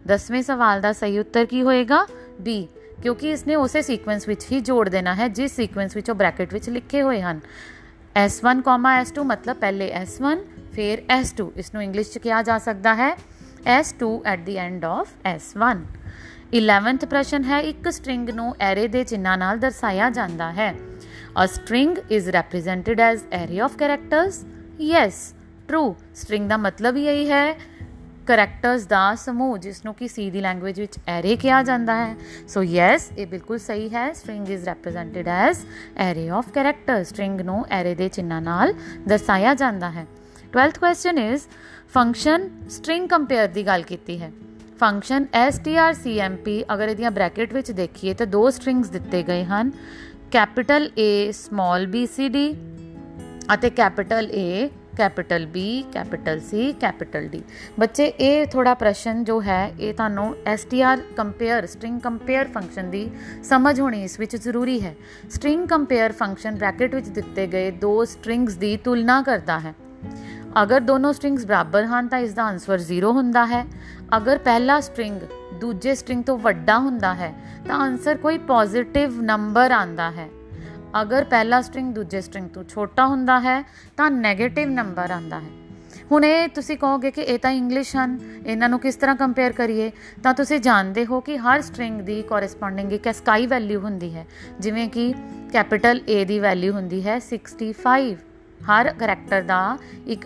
ਦਸਵੇਂ 0.06 0.42
ਸਵਾਲ 0.42 0.80
ਦਾ 0.80 0.92
ਸਹੀ 0.92 1.18
ਉੱਤਰ 1.18 1.46
ਕੀ 1.46 1.62
ਹੋਏਗਾ? 1.62 2.06
B, 2.48 2.66
ਕਿਉਂਕਿ 3.02 3.30
ਇਸਨੇ 3.30 3.54
ਉਸੇ 3.54 3.82
ਸੀਕੁਐਂਸ 3.82 4.28
ਵਿੱਚ 4.28 4.52
ਹੀ 4.52 4.60
ਜੋੜ 4.60 4.88
ਦੇਣਾ 4.88 5.14
ਹੈ, 5.14 5.28
ਜਿਸ 5.28 5.56
ਸੀਕੁਐਂਸ 5.56 5.96
ਵਿੱਚ 5.96 6.10
ਉਹ 6.10 6.14
ਬ੍ਰੈਕਟ 6.14 6.52
ਵਿੱਚ 6.52 6.70
ਲਿਖੇ 6.70 7.02
ਹੋਏ 7.02 7.20
ਹਨ। 7.20 7.40
S1, 8.18 8.62
S2 9.06 9.22
ਮਤਲਬ 9.22 9.56
ਪਹਿਲੇ 9.56 9.92
S1 10.02 10.38
ਫਿਰ 10.72 10.98
S2 11.20 11.46
ਇਸ 11.56 11.74
ਨੂੰ 11.74 11.82
ਇੰਗਲਿਸ਼ 11.82 12.12
ਚ 12.12 12.18
ਕਿਹਾ 12.18 12.42
ਜਾ 12.42 12.58
ਸਕਦਾ 12.58 12.94
ਹੈ 12.94 13.16
S2 13.80 14.06
at 14.26 14.40
the 14.40 14.56
end 14.56 14.84
of 14.84 15.08
S1 15.36 15.78
11th 16.58 17.08
ਪ੍ਰਸ਼ਨ 17.10 17.44
ਹੈ 17.44 17.60
ਇੱਕ 17.60 17.90
ਸਟ੍ਰਿੰਗ 17.90 18.30
ਨੂੰ 18.30 18.56
ਐਰੇ 18.60 18.88
ਦੇ 18.88 19.04
ਚਿੰਨ੍ਹਾਂ 19.04 19.38
ਨਾਲ 19.38 19.58
ਦਰਸਾਇਆ 19.58 20.10
ਜਾਂਦਾ 20.10 20.52
ਹੈ। 20.52 20.74
A 21.44 21.44
string 21.44 22.02
is 22.10 22.28
represented 22.28 23.00
as 23.00 23.24
array 23.32 23.60
of 23.60 23.72
characters? 23.82 24.46
Yes 24.80 25.34
true 25.68 25.96
string 26.22 26.48
ਦਾ 26.48 26.56
ਮਤਲਬ 26.56 26.96
ਹੀ 26.96 27.06
ਇਹੀ 27.06 27.30
ਹੈ। 27.30 27.58
ਕਰੈਕਟਰਸ 28.26 28.86
ਦਾ 28.86 29.14
ਸਮੂਹ 29.14 29.58
ਜਿਸ 29.58 29.84
ਨੂੰ 29.84 29.94
ਕਿ 29.94 30.08
ਸੀ 30.08 30.30
ਦੀ 30.30 30.40
ਲੈਂਗੁਏਜ 30.40 30.80
ਵਿੱਚ 30.80 30.98
ਐਰੇ 31.08 31.36
ਕਿਹਾ 31.36 31.62
ਜਾਂਦਾ 31.62 31.96
ਹੈ। 31.96 32.16
ਸੋ 32.48 32.62
ਯੈਸ 32.62 33.10
ਇਹ 33.18 33.26
ਬਿਲਕੁਲ 33.26 33.58
ਸਹੀ 33.58 33.88
ਹੈ। 33.88 34.12
String 34.12 34.50
is 34.50 34.68
represented 34.68 35.28
as 35.28 35.58
array 35.96 36.28
of 36.28 36.52
character 36.52 37.04
string 37.04 37.40
ਨੂੰ 37.40 37.66
ਐਰੇ 37.70 37.94
ਦੇ 37.94 38.08
ਚਿੰਨ੍ਹਾਂ 38.08 38.42
ਨਾਲ 38.42 38.74
ਦਰਸਾਇਆ 39.08 39.54
ਜਾਂਦਾ 39.54 39.90
ਹੈ। 39.90 40.06
12th 40.52 40.80
question 40.80 41.18
is 41.18 41.42
function 41.94 42.50
string 42.68 43.08
compare 43.08 43.48
ਦੀ 43.48 43.66
ਗੱਲ 43.66 43.82
ਕੀਤੀ 43.82 44.22
ਹੈ। 44.22 44.32
ਫੰਕਸ਼ਨ 44.80 45.26
strcmp 45.48 46.64
ਅਗਰ 46.74 46.88
ਇਹਦੀਆਂ 46.88 47.10
ਬ੍ਰੈਕਟ 47.10 47.52
ਵਿੱਚ 47.52 47.72
ਦੇਖੀਏ 47.72 48.14
ਤਾਂ 48.14 48.26
ਦੋ 48.26 48.50
ਸਟ੍ਰਿੰਗਸ 48.50 48.88
ਦਿੱਤੇ 48.88 49.22
ਗਏ 49.22 49.44
ਹਨ। 49.44 49.70
ਕੈਪੀਟਲ 50.30 50.90
A 50.98 51.32
ਸਮਾਲ 51.32 51.86
bcd 51.86 52.54
ਅਤੇ 53.54 53.70
capital 53.70 54.30
A 54.30 54.68
capital 55.00 55.44
B, 55.44 55.60
capital 55.92 56.38
C, 56.38 56.72
capital 56.80 57.28
D 57.36 57.40
ਬੱਚੇ, 57.80 58.06
ਇਹ 58.06 58.46
ਥੋੜਾ 58.46 58.74
ਪ੍ਰਸ਼ਨ 58.74 59.24
ਜੋ 59.24 59.42
ਹੈ, 59.42 59.72
ਇਹ 59.80 59.94
ਤੁਹਾਨੂੰ 59.94 60.36
str 60.54 61.00
compare 61.16 61.66
string 61.66 62.00
compare 62.00 62.48
function 62.48 62.90
ਦੀ 62.90 63.10
ਸਮਝ 63.44 63.80
ਹੋਣੀ 63.80 64.02
ਇਸ 64.04 64.20
ਵਿੱਚ 64.20 64.36
ਜ਼ਰੂਰੀ 64.36 64.80
ਹੈ। 64.80 64.94
ਸਟ੍ਰਿੰਗ 65.30 65.68
ਕੰਪੇਅਰ 65.68 66.12
ਫੰਕਸ਼ਨ 66.12 66.54
ਬ੍ਰੈਕਟ 66.54 66.94
ਵਿੱਚ 66.94 67.08
ਦਿੱਤੇ 67.08 67.46
ਗਏ 67.46 67.70
ਦੋ 67.70 68.04
ਸਟ੍ਰਿੰਗਸ 68.04 68.54
ਦੀ 68.54 68.76
ਤੁਲਨਾ 68.76 69.22
ਕਰਦਾ 69.22 69.58
ਹੈ। 69.58 69.74
ਅਗਰ 70.62 70.80
ਦੋਨੋਂ 70.80 71.12
ਸਟ੍ਰਿੰਗਸ 71.12 71.46
ਬਰਾਬਰ 71.46 71.84
ਹਨ, 71.84 72.08
ਤਾਂ 72.08 72.18
ਇਸ 72.18 72.34
ਦਾ 72.34 72.44
ਆਨਸਰ 72.44 72.78
0 72.78 73.12
ਹੁੰਦਾ 73.12 73.46
ਹੈ। 73.46 73.64
ਅਗਰ 74.16 74.38
ਪਹਿਲਾ 74.38 74.80
ਸਟ੍ਰਿੰਗ 74.80 75.20
ਦੂਜੇ 75.60 75.94
ਸਟ੍ਰਿੰਗ 75.94 76.24
ਤੋਂ 76.24 76.38
ਵੱਡਾ 76.38 76.78
ਹੁੰਦਾ 76.78 77.14
ਹੈ, 77.14 77.32
ਤਾਂ 77.68 77.76
ਆਨਸਰ 77.76 78.16
ਕੋਈ 78.16 78.38
ਪੋਜ਼ਿਟਿਵ 78.38 79.22
ਨੰਬਰ 79.22 79.70
ਆਂਦਾ 79.70 80.10
ਹੈ। 80.10 80.28
ਅਗਰ 81.02 81.24
ਪਹਿਲਾ 81.24 81.60
ਸਟ੍ਰਿੰਗ 81.60 81.94
ਦੂਜੇ 81.94 82.20
ਸਟ੍ਰਿੰਗ 82.20 82.48
ਤੋਂ 82.48 82.64
ਛੋਟਾ 82.64 83.06
ਹੁੰਦਾ 83.06 83.40
ਹੈ, 83.40 83.62
ਤਾਂ 83.96 84.10
네ਗੇਟਿਵ 84.10 84.70
ਨੰਬਰ 84.70 85.10
ਆਂਦਾ 85.10 85.40
ਹੈ। 85.40 85.50
ਹੁਣ 86.12 86.24
ਇਹ 86.24 86.48
ਤੁਸੀਂ 86.48 86.78
ਕਹੋਗੇ 86.78 87.10
ਕਿ 87.10 87.22
ਇਹ 87.22 87.38
ਤਾਂ 87.38 87.50
ਇੰਗਲਿਸ਼ 87.50 87.96
ਹਨ, 87.96 88.18
ਇਹਨਾਂ 88.46 88.68
ਨੂੰ 88.68 88.80
ਕਿਸ 88.80 88.94
ਤਰ੍ਹਾਂ 88.94 89.16
ਕੰਪੇਅਰ 89.16 89.52
ਕਰੀਏ? 89.52 89.90
ਤਾਂ 90.22 90.34
ਤੁਸੀਂ 90.34 90.60
ਜਾਣਦੇ 90.60 91.06
ਹੋ 91.06 91.20
ਕਿ 91.20 91.38
ਹਰ 91.38 91.60
ਸਟ੍ਰਿੰਗ 91.60 92.00
ਦੀ 92.00 92.22
ਕੋਰਸਪੋਂਡਿੰਗ 92.22 92.92
ਇੱਕ 92.92 93.14
ਸਕਾਈ 93.14 93.46
ਵੈਲਿਊ 93.46 93.80
ਹੁੰਦੀ 93.80 94.14
ਹੈ। 94.14 94.26
ਜਿਵੇਂ 94.60 94.88
ਕਿ 94.88 95.14
ਕੈਪੀਟਲ 95.52 96.00
A 96.20 96.24
ਦੀ 96.24 96.38
ਵੈਲਿਊ 96.38 96.72
ਹੁੰਦੀ 96.72 97.06
ਹੈ 97.06 97.18
65 97.18 98.14
ਹਰ 98.70 98.92
ਕੈਰੈਕਟਰ 98.92 99.42
ਦਾ 99.42 99.78
ਇੱਕ 100.06 100.24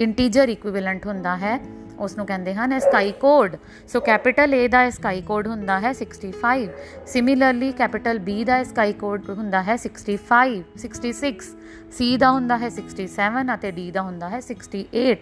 ਇੰਟੀਜਰ 0.00 0.48
ਇਕੁਇਵਲੈਂਟ 0.48 1.06
ਹੁੰਦਾ 1.06 1.36
ਹੈ। 1.36 1.60
ਉਸ 1.98 2.16
ਨੂੰ 2.16 2.26
ਕਹਿੰਦੇ 2.26 2.54
ਹਨ 2.54 2.78
ASCII 2.78 3.12
code 3.20 3.56
so 3.88 4.00
capital 4.00 4.54
A 4.54 4.68
ਦਾ 4.68 4.88
ਸਕਾਈ 4.90 5.20
ਕੋਡ 5.22 5.46
ਹੁੰਦਾ 5.46 5.78
ਹੈ 5.80 5.92
65 6.00 6.66
ਸਿਮਿਲਰਲੀ 7.06 7.72
ਕੈਪੀਟਲ 7.72 8.20
B 8.28 8.38
ਦਾ 8.46 8.62
ਸਕਾਈ 8.64 8.92
ਕੋਡ 8.92 9.30
ਹੁੰਦਾ 9.30 9.62
ਹੈ 9.62 9.76
65 9.82 10.58
66 10.82 11.32
C 11.96 12.06
ਦਾ 12.18 12.30
ਹੁੰਦਾ 12.30 12.56
ਹੈ 12.58 12.68
67 12.70 13.52
ਅਤੇ 13.54 13.72
D 13.76 13.84
ਦਾ 13.92 14.02
ਹੁੰਦਾ 14.02 14.28
ਹੈ 14.28 14.40
68 14.46 15.12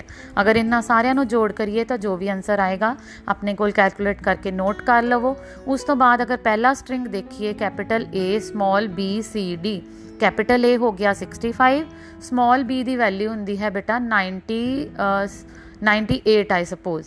ਅਗਰ 0.40 0.56
ਇਹਨਾਂ 0.56 0.80
ਸਾਰਿਆਂ 0.82 1.14
ਨੂੰ 1.14 1.26
ਜੋੜ 1.28 1.48
ਕਰੀਏ 1.52 1.84
ਤਾਂ 1.84 1.98
ਜੋ 1.98 2.16
ਵੀ 2.16 2.28
ਆਨਸਰ 2.28 2.58
ਆਏਗਾ, 2.58 2.94
ਆਪਣੇ 3.28 3.54
ਕੋਲ 3.54 3.70
ਕੈਲਕੂਲੇਟ 3.70 4.22
ਕਰਕੇ 4.22 4.50
ਨੋਟ 4.50 4.82
ਕਰ 4.82 5.02
ਲਵੋ। 5.02 5.34
ਉਸ 5.66 5.84
ਤੋਂ 5.84 5.96
ਬਾਅਦ 5.96 6.22
ਅਗਰ 6.22 6.36
ਪਹਿਲਾ 6.46 6.72
ਸਟ੍ਰਿੰਗ 6.74 7.06
ਦੇਖੀਏ 7.08 7.52
capital 7.52 8.06
A 8.22 8.28
small 8.42 8.88
b, 8.98 9.10
c, 9.32 9.44
d 9.66 9.74
capital 10.20 10.64
A 10.64 10.76
ਹੋ 10.76 10.92
ਗਿਆ 10.92 11.14
65 11.20 11.84
ਸਮਾਲ 12.22 12.64
b 12.64 12.82
ਦੀ 12.84 12.96
ਵੈਲਿਊ 12.96 13.30
ਹੁੰਦੀ 13.30 13.56
ਹੈ 13.58 13.70
ਬੇਟਾ 13.70 14.00
90 14.08 14.58
98 15.84 16.52
ਆਈ 16.52 16.64
ਸਪੋਜ਼ 16.64 17.06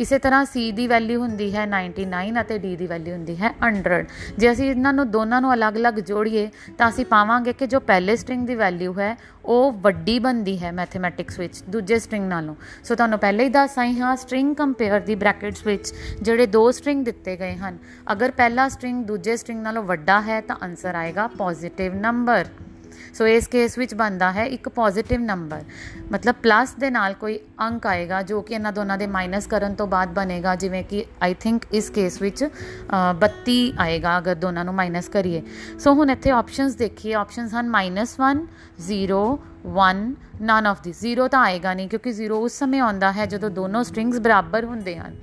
ਇਸੇ 0.00 0.18
ਤਰ੍ਹਾਂ 0.18 0.44
C 0.44 0.60
ਦੀ 0.72 0.86
ਵੈਲਿਊ 0.86 1.20
ਹੁੰਦੀ 1.20 1.56
ਹੈ 1.56 1.66
99 1.66 2.40
ਅਤੇ 2.40 2.56
D 2.56 2.76
ਦੀ 2.76 2.86
ਵੈਲਿਊ 2.86 3.12
ਹੁੰਦੀ 3.12 3.36
ਹੈ 3.36 3.54
100 3.62 4.04
ਜੇ 4.38 4.52
ਅਸੀਂ 4.52 4.70
ਇਹਨਾਂ 4.70 4.92
ਨੂੰ 4.92 5.10
ਦੋਨਾਂ 5.10 5.40
ਨੂੰ 5.40 5.54
ਅਲੱਗ-ਅਲੱਗ 5.54 5.94
ਜੋੜੀਏ, 5.94 6.50
ਤਾਂ 6.78 6.88
ਅਸੀਂ 6.88 7.04
ਪਾਵਾਂਗੇ 7.04 7.52
ਕਿ 7.52 7.66
ਜੋ 7.66 7.80
ਪਹਿਲੇ 7.80 8.16
ਸਟ੍ਰਿੰਗ 8.16 8.46
ਦੀ 8.46 8.54
ਵੈਲਿਊ 8.54 8.92
ਹੈ, 8.98 9.16
ਉਹ 9.44 9.72
ਵੱਡੀ 9.72 10.18
ਬਣਦੀ 10.18 10.62
ਹੈ 10.62 10.72
ਮੈਥਮੈਟਿਕਸ 10.72 11.38
ਵਿੱਚ, 11.38 11.62
ਦੂਜੇ 11.68 11.98
ਸਟ੍ਰਿੰਗ 11.98 12.28
ਨਾਲੋਂ. 12.28 12.54
ਸੋ 12.84 12.94
ਤੁਹਾਨੂੰ 12.94 13.18
ਪਹਿਲੇ 13.18 13.44
ਹੀ 13.44 13.48
ਦੱਸ 13.48 13.78
ਆਈ 13.78 13.98
ਹਾਂ 13.98 14.16
ਸਟ੍ਰਿੰਗ 14.16 14.54
ਕੰਪੇਅਰ 14.56 15.00
ਦੀ 15.00 15.14
ਬ੍ਰੈਕਟਸ 15.14 15.66
ਵਿੱਚ, 15.66 15.92
ਜਿਹੜੇ 16.22 16.46
ਦੋ 16.46 16.70
ਸਟ੍ਰਿੰਗ 16.70 17.04
ਦਿੱਤੇ 17.04 17.36
ਗਏ 17.36 17.56
ਹਨ। 17.56 17.78
ਅਗਰ 18.12 18.30
ਪਹਿਲਾ 18.30 18.68
ਸਟ੍ਰਿੰਗ 18.68 19.04
ਦੂਜੇ 19.04 19.36
ਸਟ੍ਰਿੰਗ 19.36 19.62
ਨਾਲੋਂ 19.62 19.82
ਵੱਡਾ 19.82 20.20
ਹੈ, 20.20 20.40
ਤਾਂ 20.40 20.56
ਆਨਸਰ 20.62 20.94
ਆਏਗਾ 20.94 21.26
ਪੋਜ਼ਿਟਿਵ 21.26 21.94
ਨੰਬਰ 21.94 22.46
ਸੋ 23.18 23.26
ਇਸ 23.26 23.46
ਕੇਸ 23.48 23.76
ਵਿੱਚ 23.78 23.94
ਬਣਦਾ 23.94 24.30
ਹੈ 24.32 24.44
ਇੱਕ 24.46 24.68
ਪੋਜ਼ਿਟਿਵ 24.68 25.20
ਨੰਬਰ 25.20 25.62
ਮਤਲਬ 26.12 26.34
ਪਲੱਸ 26.42 26.74
ਦੇ 26.80 26.90
ਨਾਲ 26.90 27.14
ਕੋਈ 27.14 27.38
ਅੰਕ 27.60 27.86
ਆਏਗਾ 27.86 28.20
ਜੋ 28.22 28.40
ਕਿ 28.42 28.54
ਇਹਨਾਂ 28.54 28.72
ਦੋਨਾਂ 28.72 28.98
ਦੇ 28.98 29.06
ਮਾਈਨਸ 29.06 29.46
ਕਰਨ 29.46 29.74
ਤੋਂ 29.74 29.86
ਬਾਅਦ 29.86 30.12
ਬਣੇਗਾ, 30.14 30.54
ਜਿਵੇਂ 30.54 30.82
ਕਿ 30.84 31.04
ਆਈ 31.22 31.34
ਥਿੰਕ 31.40 31.64
ਇਸ 31.72 31.90
ਕੇਸ 31.90 32.20
ਵਿੱਚ 32.22 32.44
32 33.22 33.56
ਆਏਗਾ 33.78 34.16
ਅਗਰ 34.18 34.34
ਦੋਨਾਂ 34.34 34.64
ਨੂੰ 34.64 34.74
ਮਾਈਨਸ 34.74 35.08
ਕਰੀਏ। 35.08 35.42
ਸੋ 35.78 35.94
ਹੁਣ 35.94 36.10
ਇੱਥੇ 36.10 36.30
ਆਪਸ਼ਨਸ 36.30 36.74
ਦੇਖੀਏ। 36.74 37.14
ਆਪਸ਼ਨਸ 37.14 37.54
ਹਨ 37.54 37.70
-1 37.70 38.46
0 38.88 39.22
1 39.80 40.04
ਨਨ 40.42 40.66
ਆਫ 40.66 40.82
ਦਿਸ 40.82 41.04
0 41.04 41.28
ਤਾਂ 41.28 41.40
ਆਏਗਾ 41.44 41.74
ਨਹੀਂ 41.74 41.88
ਕਿਉਂਕਿ 41.88 42.12
0 42.14 42.38
ਉਸ 42.38 42.58
ਸਮੇਂ 42.58 42.80
ਆਉਂਦਾ 42.80 43.12
ਹੈ 43.12 43.26
ਜਦੋਂ 43.26 43.50
ਦੋਨੋਂ 43.50 43.84
ਸਟ੍ਰਿੰਗਸ 43.84 44.20
ਬਰਾਬਰ 44.20 44.64
ਹੁੰਦੇ 44.64 44.96
ਹਨ। 44.98 45.16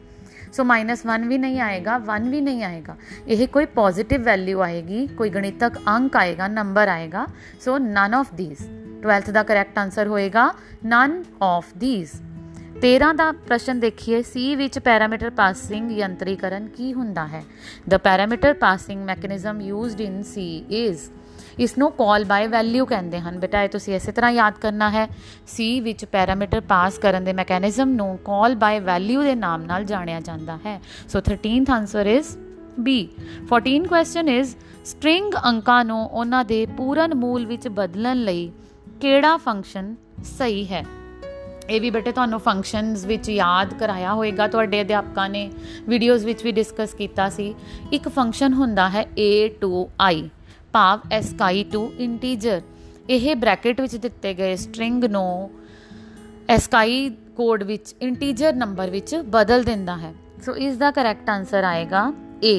ਸੋ 0.55 0.63
-1 0.63 1.27
ਵੀ 1.27 1.37
ਨਹੀਂ 1.37 1.59
ਆਏਗਾ 1.61 1.97
1 2.07 2.29
ਵੀ 2.29 2.41
ਨਹੀਂ 2.41 2.63
ਆਏਗਾ। 2.63 2.95
ਇਹ 3.27 3.47
ਕੋਈ 3.47 3.65
ਪੋਜ਼ਿਟਿਵ 3.65 4.23
ਵੈਲਿਊ 4.23 4.61
ਆਏਗੀ, 4.61 5.07
ਕੋਈ 5.07 5.29
ਗਣਿਤਕ 5.29 5.79
ਅੰਕ 5.87 6.15
ਆਏਗਾ 6.17 6.47
ਨੰਬਰ 6.47 6.87
ਆਏਗਾ। 6.87 7.25
So 7.61 7.77
none 7.77 8.13
of 8.13 8.33
these 8.37 8.67
12th 9.01 9.31
ਦਾ 9.31 9.43
ਕਰੈਕਟ 9.43 9.77
ਆਨਸਰ 9.77 10.07
ਹੋਏਗਾ 10.07 10.51
ਨਨ 10.85 11.23
ਆਫ 11.41 11.65
ਥੀਸ 11.81 12.11
13 12.81 13.11
ਦਾ 13.13 13.31
ਪ੍ਰਸ਼ਨ 13.47 13.79
ਦੇਖੀਏ 13.79 14.21
ਸੀ 14.21 14.55
ਵਿੱਚ 14.55 14.79
ਪੈਰਾਮੀਟਰ 14.79 15.29
ਪਾਸਿੰਗ 15.29 15.91
ਯੰਤਰੀਕਰਨ 15.91 16.67
ਕੀ 16.67 16.93
ਹੁੰਦਾ 16.93 17.25
ਹੈ? 17.27 17.43
The 17.89 17.97
parameter 17.97 18.53
passing 18.53 19.03
mechanism 19.05 19.61
used 19.61 20.01
in 20.01 20.21
C 20.23 20.47
is 20.69 20.99
ਇਸ 21.59 21.77
ਨੂੰ 21.77 21.91
ਕਾਲ 21.91 22.25
ਬਾਈ 22.25 22.47
ਵੈਲਿਊ 22.47 22.85
ਕਹਿੰਦੇ 22.85 23.19
ਹਨ। 23.19 23.39
ਬੇਟਾ, 23.39 23.61
ਇਹ 23.61 23.69
ਤੁਸੀਂ 23.69 23.95
ਇਸੇ 23.95 24.11
ਤਰ੍ਹਾਂ 24.11 24.31
ਯਾਦ 24.31 24.53
ਕਰਨਾ 24.53 24.89
ਹੈ। 24.89 25.05
C 25.45 25.81
ਵਿੱਚ 25.81 26.05
ਪੈਰਾਮੀਟਰ 26.05 26.61
ਪਾਸ 26.61 26.97
ਕਰਨ 26.97 27.23
ਦੇ 27.23 27.33
ਮੈਕੈਨਿਜ਼ਮ 27.33 27.89
ਨੂੰ 27.89 28.19
ਕਾਲ 28.25 28.55
ਬਾਈ 28.55 28.79
ਵੈਲਿਊ 28.79 29.23
ਦੇ 29.23 29.35
ਨਾਮ 29.35 29.61
ਨਾਲ 29.61 29.83
ਜਾਣਿਆ 29.83 30.19
ਜਾਂਦਾ 30.19 30.57
ਹੈ। 30.65 30.81
So 31.09 31.19
13th 31.19 31.65
answer 31.71 32.05
is 32.05 32.37
B. 32.79 33.07
14 33.47 33.87
question 33.87 34.29
is 34.29 34.55
string 34.85 35.33
ਅੰਕਾਂ 35.49 35.85
ਨੂੰ 35.85 36.05
ਉਹਨਾਂ 36.05 36.45
ਦੇ 36.45 36.65
ਪੂਰਨ 36.65 37.15
ਮੂਲ 37.15 37.45
ਵਿੱਚ 37.45 37.67
ਬਦਲਣ 37.67 38.23
ਲਈ 38.23 38.51
ਕਿਹੜਾ 39.01 39.37
ਫੰਕਸ਼ਨ 39.37 39.95
ਸਹੀ 40.23 40.65
ਹੈ? 40.65 40.85
ਇਹ 41.69 41.81
ਵੀ 41.81 41.89
ਬੇਟੇ, 41.89 42.11
ਤੁਹਾਨੂੰ 42.11 42.39
ਫੰਕਸ਼ਨਸ 42.39 43.05
ਵਿੱਚ 43.05 43.29
ਯਾਦ 43.29 43.73
ਕਰਾਇਆ 43.73 44.13
ਹੋਵੇਗਾ 44.13 44.47
ਤੁਹਾਡੇ 44.47 44.81
ਅਧਿਆਪਕਾਂ 44.81 45.29
ਨੇ 45.29 45.51
ਵੀਡੀਓਜ਼ 45.89 46.25
ਵਿੱਚ 46.25 46.43
ਵੀ 46.43 46.51
ਡਿਸਕਸ 46.51 46.93
ਕੀਤਾ 46.93 47.29
ਸੀ। 47.29 47.55
ਇੱਕ 47.93 48.09
ਫੰਕਸ਼ਨ 48.09 48.53
ਹੁੰਦਾ 48.53 48.89
ਹੈ 48.89 49.03
a 49.03 49.49
to 49.49 49.71
i 50.15 50.29
ਭਾਵ 50.75 50.99
ਐਸਕਾਈ 51.11 51.63
ਟੂ 51.63 51.93
ਇੰਟੀਜਰ 51.97 52.61
ਇਹ 53.09 53.35
ਬ੍ਰੈਕਟ 53.35 53.81
ਵਿੱਚ 53.81 53.95
ਦਿੱਤੇ 53.95 54.33
ਗਏ 54.33 54.55
ਸਟ੍ਰਿੰਗ 54.55 55.03
ਨੂੰ 55.03 55.51
ਐਸਕਾਈ 56.49 57.09
ਕੋਡ 57.37 57.63
ਵਿੱਚ 57.63 57.95
ਇੰਟੀਜਰ 58.01 58.53
ਨੰਬਰ 58.53 58.89
ਵਿੱਚ 58.89 59.15
ਬਦਲ 59.15 59.63
ਦਿੰਦਾ 59.63 59.97
ਹੈ। 59.97 60.13
ਸੋ 60.45 60.55
ਇਸ 60.55 60.77
ਦਾ 60.77 60.91
ਕਰੈਕਟ 60.91 61.29
ਆਨਸਰ 61.29 61.63
ਆਏਗਾ 61.63 62.13
a 62.45 62.57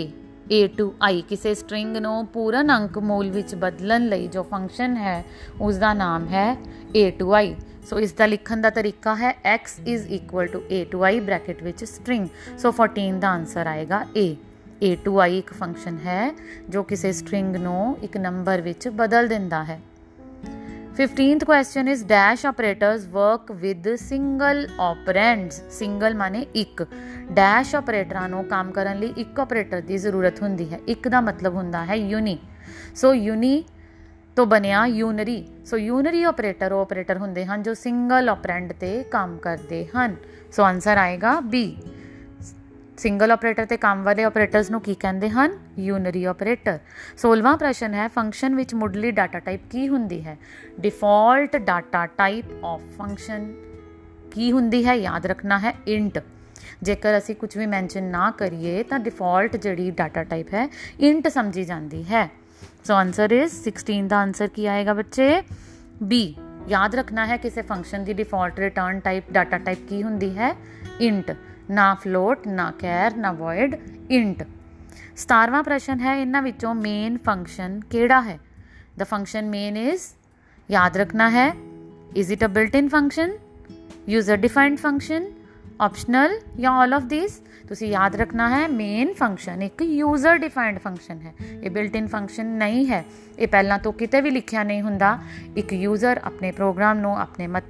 a 0.54 0.62
to 0.80 0.88
i 1.10 1.22
ਕਿਸੇ 1.28 1.54
ਸਟ੍ਰਿੰਗ 1.54 1.96
ਨੂੰ 1.96 2.26
ਪੂਰਨ 2.26 2.76
ਅੰਕ 2.76 2.98
ਮੂਲ 2.98 3.30
ਵਿੱਚ 3.30 3.54
ਬਦਲਣ 3.54 4.06
ਲਈ 4.06 4.26
ਜੋ 4.26 4.42
ਫੰਕਸ਼ਨ 4.42 4.96
ਹੈ, 4.96 5.24
ਉਸ 5.60 5.76
ਦਾ 5.76 5.94
ਨਾਮ 5.94 6.26
ਹੈ 6.28 6.56
a 6.96 7.06
to 7.20 7.30
i 7.44 7.46
ਸੋ 7.90 8.00
ਇਸ 8.00 8.12
ਦਾ 8.12 8.26
ਲਿਖਣ 8.26 8.60
ਦਾ 8.60 8.70
ਤਰੀਕਾ 8.70 9.14
ਹੈ 9.14 9.38
x 9.56 9.82
a 9.84 10.82
to 10.84 11.04
i 11.14 11.20
bracket 11.20 11.62
ਵਿੱਚ 11.62 11.84
ਸਟ੍ਰਿੰਗ 11.84 12.28
ਸੋ 12.58 12.72
14 12.82 13.18
ਦਾ 13.18 13.30
ਆਨਸਰ 13.30 13.66
ਆਏਗਾ 13.66 14.04
a 14.18 14.26
a 14.84 14.94
to 14.94 15.12
i 15.22 15.28
ਇੱਕ 15.28 15.52
ਫੰਕਸ਼ਨ 15.52 15.96
ਹੈ, 15.96 16.36
ਜੋ 16.68 16.82
ਕਿਸੇ 16.82 17.12
ਸਟ੍ਰਿੰਗ 17.12 17.56
ਨੂੰ 17.56 17.98
ਇੱਕ 18.02 18.16
ਨੰਬਰ 18.16 18.60
ਵਿੱਚ 18.60 18.88
ਬਦਲ 18.88 19.28
ਦਿੰਦਾ 19.28 19.64
ਹੈ। 19.64 19.80
15th 21.00 21.40
question 21.40 21.92
is 21.92 22.00
dash 22.02 22.52
operators 22.52 23.02
work 23.02 23.54
with 23.56 23.92
single 23.94 24.62
operands 24.64 25.54
single 25.54 26.16
ਮਾਨੇ 26.16 26.46
ਇੱਕ। 26.54 26.82
Dash 27.32 27.76
ਆਪਰੇਟਰਾਂ 27.76 28.28
ਨੂੰ 28.28 28.44
ਕੰਮ 28.44 28.70
ਕਰਨ 28.70 28.98
ਲਈ 28.98 29.14
ਇੱਕ 29.18 29.40
ਆਪਰੇਟਰ 29.40 29.80
ਦੀ 29.80 29.98
ਜ਼ਰੂਰਤ 29.98 30.42
ਹੁੰਦੀ 30.42 30.72
ਹੈ। 30.72 30.78
ਇੱਕ 30.88 31.08
ਦਾ 31.08 31.20
ਮਤਲਬ 31.20 31.54
ਹੁੰਦਾ 31.54 31.84
ਹੈ 31.84 31.94
ਯੂਨੀ 31.94 32.38
ਸੋ 32.94 33.14
ਯੂਨੀ 33.14 33.64
ਤੋਂ 34.36 34.46
ਬਣਿਆ 34.46 34.86
ਯੂਨਰੀ 34.86 35.46
ਸੋ 35.66 35.76
ਯੂਨਰੀ 35.76 36.22
ਆਪਰੇਟਰ 36.22 36.72
ਉਹ 36.72 36.80
ਆਪਰੇਟਰ 36.80 37.18
ਹੁੰਦੇ 37.18 37.46
ਹਨ 37.46 37.62
ਜੋ 37.62 37.74
ਸਿੰਗਲ 37.74 38.28
ਆਪਰੈਂਡ 38.28 38.72
ਤੇ 38.72 39.02
ਕੰਮ 39.02 39.38
ਕਰਦੇ 39.38 39.86
ਹਨ। 39.96 40.16
ਸੋ 40.52 40.62
ਆਨਸਰ 40.62 40.96
ਆਏਗਾ 40.96 41.40
ਬੀ 41.40 41.76
ਸਿੰਗਲ 42.98 43.30
ਆਪਰੇਟਰ 43.30 43.64
ਤੇ 43.64 43.76
ਕੰਮ 43.76 44.02
ਵਾਲੇ 44.02 44.24
ਆਪਰੇਟਰਸ 44.24 44.70
ਨੂੰ 44.70 44.80
ਕੀ 44.80 44.94
ਕਹਿੰਦੇ 44.94 45.30
ਹਨ? 45.30 45.58
ਯੂਨਰੀ 45.78 46.24
ਆਪਰੇਟਰ 46.24 46.78
16ਵਾਂ 47.18 47.56
ਪ੍ਰਸ਼ਨ 47.56 47.94
ਹੈ 47.94 48.08
ਫੰਕਸ਼ਨ 48.08 48.54
ਵਿੱਚ 48.54 48.74
ਮੁੱਢਲੀ 48.74 49.10
ਡਾਟਾ 49.10 49.38
ਟਾਈਪ 49.38 49.60
ਕੀ 49.70 49.88
ਹੁੰਦੀ 49.88 50.24
ਹੈ? 50.24 50.38
Default 50.80 51.56
data 51.56 52.06
type 52.06 52.44
of 52.64 52.82
function 52.98 53.54
ਕੀ 54.30 54.52
ਹੁੰਦੀ 54.52 54.86
ਹੈ? 54.86 54.94
ਯਾਦ 54.94 55.26
ਰੱਖਣਾ 55.26 55.58
ਹੈ 55.58 55.74
ਇੰਟ 55.88 56.18
ਜੇਕਰ 56.82 57.18
ਅਸੀਂ 57.18 57.36
ਕੁਝ 57.36 57.56
ਵੀ 57.56 57.66
ਮੈਂਸ਼ਨ 57.66 58.02
ਨਾ 58.02 58.30
ਕਰੀਏ, 58.30 58.82
ਤਾਂ 58.82 58.98
ਡਿਫਾਲਟ 58.98 59.56
ਜਿਹੜੀ 59.56 59.90
ਡਾਟਾ 59.90 60.24
ਟਾਈਪ 60.24 60.54
ਹੈ 60.54 60.68
ਇੰਟ 61.00 61.28
ਸਮਝੀ 61.28 61.64
ਜਾਂਦੀ 61.64 62.02
ਹੈ। 62.02 62.30
ਸੋ 62.84 62.94
ਆਨਸਰ 62.94 63.32
ਇਜ਼ 63.32 63.52
16 63.52 64.08
ਦਾ 64.08 64.16
ਆਨਸਰ 64.16 64.46
ਕੀ 64.46 64.66
ਆਏਗਾ 64.66 64.94
ਬੱਚੇ? 64.94 65.42
ਬੀ 66.02 66.36
ਯਾਦ 66.68 66.94
ਰੱਖਣਾ 66.94 67.26
ਹੈ, 67.26 67.36
ਕਿਸੇ 67.36 67.62
ਫੰਕਸ਼ਨ 67.62 68.04
ਦੀ 68.04 68.12
default 68.12 68.58
return 68.58 69.00
type 69.00 69.32
data 69.32 69.58
type 69.58 69.88
ਕੀ 69.88 70.02
ਹੁੰਦੀ 70.02 70.38
ਹੈ? 70.38 70.56
ਇੰਟ 71.00 71.32
ਨਾ 71.70 71.94
ਫਲੋਟ 71.94 72.46
ਨਾ 72.46 72.70
ਕੈਰ 72.70 73.16
ਨਾ 73.16 73.32
ਵੋਇਡ 73.32 73.76
ਇੰਟ 74.10 74.42
17ਵਾਂ 75.16 75.62
ਪ੍ਰਸ਼ਨ 75.62 76.00
ਹੈ, 76.00 76.16
ਇਹਨਾਂ 76.16 76.42
ਵਿੱਚੋਂ 76.42 76.74
ਮੇਨ 76.74 77.18
ਫੰਕਸ਼ਨ 77.18 77.80
ਕਿਹੜਾ 77.90 78.20
ਹੈ? 78.22 78.38
ਦ 78.98 79.02
ਫੰਕਸ਼ਨ 79.02 79.48
ਮੇਨ 79.48 79.76
ਇਜ਼ 79.76 80.02
ਯਾਦ 80.70 80.96
ਰੱਖਣਾ 80.96 81.30
ਹੈ 81.30 81.52
is 82.16 82.32
it 82.32 82.44
a 82.44 82.46
built 82.46 82.74
in 82.74 82.88
function 82.88 83.32
user 84.08 84.36
defined 84.36 84.78
function 84.78 85.26
optional 85.80 86.40
ਜਾਂ 86.58 86.72
ਆਲ 86.72 86.94
ਆਫ 86.94 87.02
ਥੀਸ 87.10 87.42
ਤੁਸੀਂ 87.68 87.88
ਯਾਦ 87.88 88.16
ਰੱਖਣਾ 88.16 88.48
ਹੈ 88.48 88.68
ਮੇਨ 88.68 89.12
ਫੰਕਸ਼ਨ 89.12 89.62
ਇੱਕ 89.62 89.82
ਯੂਜ਼ਰ 89.82 90.36
ਡਿਫਾਈਨਡ 90.36 90.78
ਫੰਕਸ਼ਨ 90.78 91.20
ਹੈ। 91.20 91.34
ਇਹ 91.62 91.70
ਬਿਲਟ 91.70 91.96
ਇਨ 91.96 92.06
ਫੰਕਸ਼ਨ 92.06 92.46
ਨਹੀਂ 92.46 92.86
ਹੈ। 92.86 93.04
ਇਹ 93.38 93.48
ਪਹਿਲਾਂ 93.48 93.78
ਤੋਂ 93.78 93.92
ਕਿਤੇ 93.92 94.20
ਵੀ 94.20 94.30
ਲਿਖਿਆ 94.30 94.62
ਨਹੀਂ 94.62 94.82
ਹੁੰਦਾ। 94.82 95.18
ਇੱਕ 95.56 95.72
ਯੂਜ਼ਰ 95.72 96.20
ਆਪਣੇ 96.24 96.50
ਪ੍ਰੋਗਰਾਮ 96.50 96.98
ਨੂੰ 96.98 97.16
ਆਪਣੇ 97.18 97.46
ਮਤ 97.46 97.64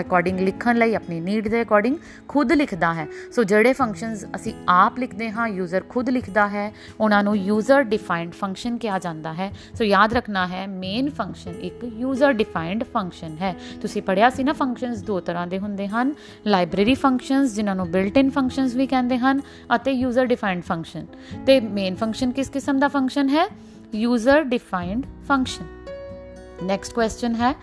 ਅਕੋਰਡਿੰਗ 0.00 0.40
ਲਿਖਣ 0.40 0.76
ਲਈ, 0.76 0.94
ਆਪਣੀ 0.94 1.20
ਨੀਡ 1.20 1.48
ਦੇ 1.48 1.62
ਅਕੋਰਡਿੰਗ 1.62 1.96
ਖੁਦ 2.28 2.52
ਲਿਖਦਾ 2.52 2.92
ਹੈ। 2.94 3.06
ਸੋ 3.32 3.42
ਜਿਹੜੇ 3.42 3.72
ਫੰਕਸ਼ਨਸ 3.72 4.24
ਅਸੀਂ 4.36 4.52
ਆਪ 4.68 4.98
ਲਿਖਦੇ 4.98 5.30
ਹਾਂ 5.30 5.48
ਯੂਜ਼ਰ 5.48 5.82
ਖੁਦ 5.88 6.10
ਲਿਖਦਾ 6.10 6.48
ਹੈ, 6.48 6.72
ਉਹਨਾਂ 7.00 7.22
ਨੂੰ 7.24 7.36
ਯੂਜ਼ਰ 7.36 7.82
ਡਿਫਾਈਨਡ 7.82 8.32
ਫੰਕਸ਼ਨ 8.32 8.78
ਕਿਹਾ 8.78 8.98
ਜਾਂਦਾ 8.98 9.32
ਹੈ। 9.32 9.50
ਸੋ 9.74 9.84
ਯਾਦ 9.84 10.12
ਰੱਖਣਾ 10.12 10.46
ਹੈ 10.46 10.66
ਮੇਨ 10.66 11.10
ਫੰਕਸ਼ਨ 11.10 11.60
ਇੱਕ 11.60 11.84
ਯੂਜ਼ਰ 11.84 12.32
ਡਿਫਾਈਨਡ 12.32 12.84
ਫੰਕਸ਼ਨ 12.84 13.36
ਹੈ। 13.40 13.54
ਤੁਸੀਂ 13.82 14.02
ਪੜਿਆ 14.02 14.30
ਸੀ 14.30 14.44
ਨਾ 14.44 14.52
ਫੰਕਸ਼ਨਸ 14.52 15.02
ਦੋ 15.02 15.20
ਤਰ੍ਹਾਂ 15.20 15.46
ਦੇ 15.46 15.58
ਹੁੰਦੇ 15.58 15.88
ਹਨ। 15.88 16.14
ਲਾਇਬ੍ਰੇਰੀ 16.46 16.94
ਫੰਕਸ਼ਨਸ 16.94 17.54
ਜਿਨ੍ਹਾਂ 17.54 17.76
ਨੂੰ 17.76 17.90
ਬਿਲਟ 17.90 18.18
ਇਨ 18.18 18.30
ਫੰਕਸ਼ਨਸ 18.30 18.74
ਵੀ 18.74 18.86
ਕਹਿੰਦੇ 18.86 19.18
ਹਨ, 19.18 19.40
ਅਤੇ 19.74 19.92
ਯੂਜ਼ਰ 19.92 20.26
ਡਿਫਾਈਨਡ 20.26 20.62
ਫੰਕਸ਼ਨ 20.62 21.06
ਤੇ 21.46 21.60
ਮੇਨ 21.60 21.94
ਫੰਕਸ਼ਨ 21.94 22.32
ਕਿਸ 22.32 22.48
ਕਿਸਮ 22.48 22.78
ਦਾ 22.78 22.88
ਫੰਕਸ਼ਨ 22.88 23.28
ਹੈ? 23.28 23.46
User 23.94 24.42
defined 24.42 25.06
function 25.28 25.64
next 26.62 26.94
question 26.94 27.34
ਹੈ 27.34 27.54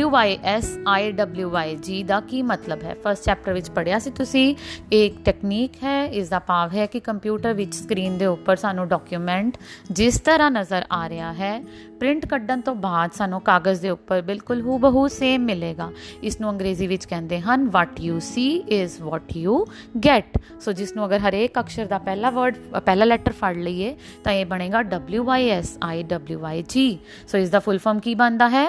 WYSIWYG 0.00 2.04
ਦਾ 2.04 2.20
ਕੀ 2.20 2.42
ਮਤਲਬ 2.42 2.82
ਹੈ 2.82 2.96
ਫਰਸਟ 3.04 3.24
ਚੈਪਟਰ 3.24 3.52
ਵਿੱਚ 3.52 3.70
ਪੜਿਆ 3.70 3.98
ਸੀ 3.98 4.10
ਤੁਸੀਂ, 4.10 4.54
ਇੱਕ 4.92 5.16
ਟੈਕਨੀਕ 5.24 5.72
ਹੈ 5.84 6.06
ਇਸ 6.06 6.28
ਦਾ 6.28 6.38
ਭਾਵ 6.38 6.74
ਹੈ 6.74 6.86
ਕਿ 6.86 7.00
ਕੰਪਿਊਟਰ 7.00 7.52
ਵਿੱਚ 7.52 7.74
ਸਕਰੀਨ 7.74 8.18
ਦੇ 8.18 8.26
ਉੱਪਰ 8.26 8.56
ਸਾਨੂੰ 8.56 8.88
ਡਾਕੂਮੈਂਟ 8.88 9.56
ਜਿਸ 9.92 10.20
ਤਰ੍ਹਾਂ 10.20 10.50
ਨਜ਼ਰ 10.50 10.84
ਆ 10.92 11.08
ਰਿਹਾ 11.08 11.32
ਹੈ 11.32 11.62
ਪ੍ਰਿੰਟ 12.00 12.26
ਕੱਢਣ 12.26 12.60
ਤੋਂ 12.60 12.74
ਬਾਅਦ 12.74 13.10
ਸਾਨੂੰ 13.12 13.40
ਕਾਗਜ਼ 13.40 13.80
ਦੇ 13.80 13.90
ਉੱਪਰ 13.90 14.20
ਬਿਲਕੁਲ 14.22 14.60
ਹੂਬਹੂ 14.62 15.06
ਸੇਮ 15.08 15.44
ਮਿਲੇਗਾ। 15.44 15.90
ਇਸ 16.22 16.40
ਨੂੰ 16.40 16.50
ਅੰਗਰੇਜ਼ੀ 16.50 16.86
ਵਿੱਚ 16.86 17.04
ਕਹਿੰਦੇ 17.04 17.40
ਹਨ 17.40 17.68
what 17.70 18.00
you 18.00 18.18
see 18.20 18.46
is 18.56 19.00
what 19.00 19.36
you 19.36 19.64
get 20.04 20.38
so 20.60 20.72
ਜਿਸ 20.72 20.94
ਨੂੰ 20.96 21.04
ਅਗਰ 21.06 21.18
ਹਰੇਕ 21.18 21.60
ਅਕਸ਼ਰ 21.60 21.86
ਦਾ 21.86 21.98
ਪਹਿਲਾ 21.98 22.30
ਵਰਡ 22.30 22.56
ਪਹਿਲਾ 22.86 23.04
ਲੈਟਰ 23.04 23.32
ਫੜ 23.32 23.56
ਲਈਏ, 23.56 23.96
ਤਾਂ 24.24 24.32
ਇਹ 24.32 24.46
ਬਣੇਗਾ 24.46 24.80
W 24.94 25.26
Y 25.26 25.42
S 25.58 25.74
I 25.88 25.98
W 26.14 26.40
I 26.52 26.58
G 26.74 26.88
ਸੋ 27.28 27.38
ਇਸ 27.38 27.50
ਦਾ 27.50 27.58
ਫੁੱਲ 27.58 27.78
ਫਾਰਮ 27.78 28.00
ਕੀ 28.00 28.14
ਬਣਦਾ 28.14 28.48
ਹੈ? 28.48 28.66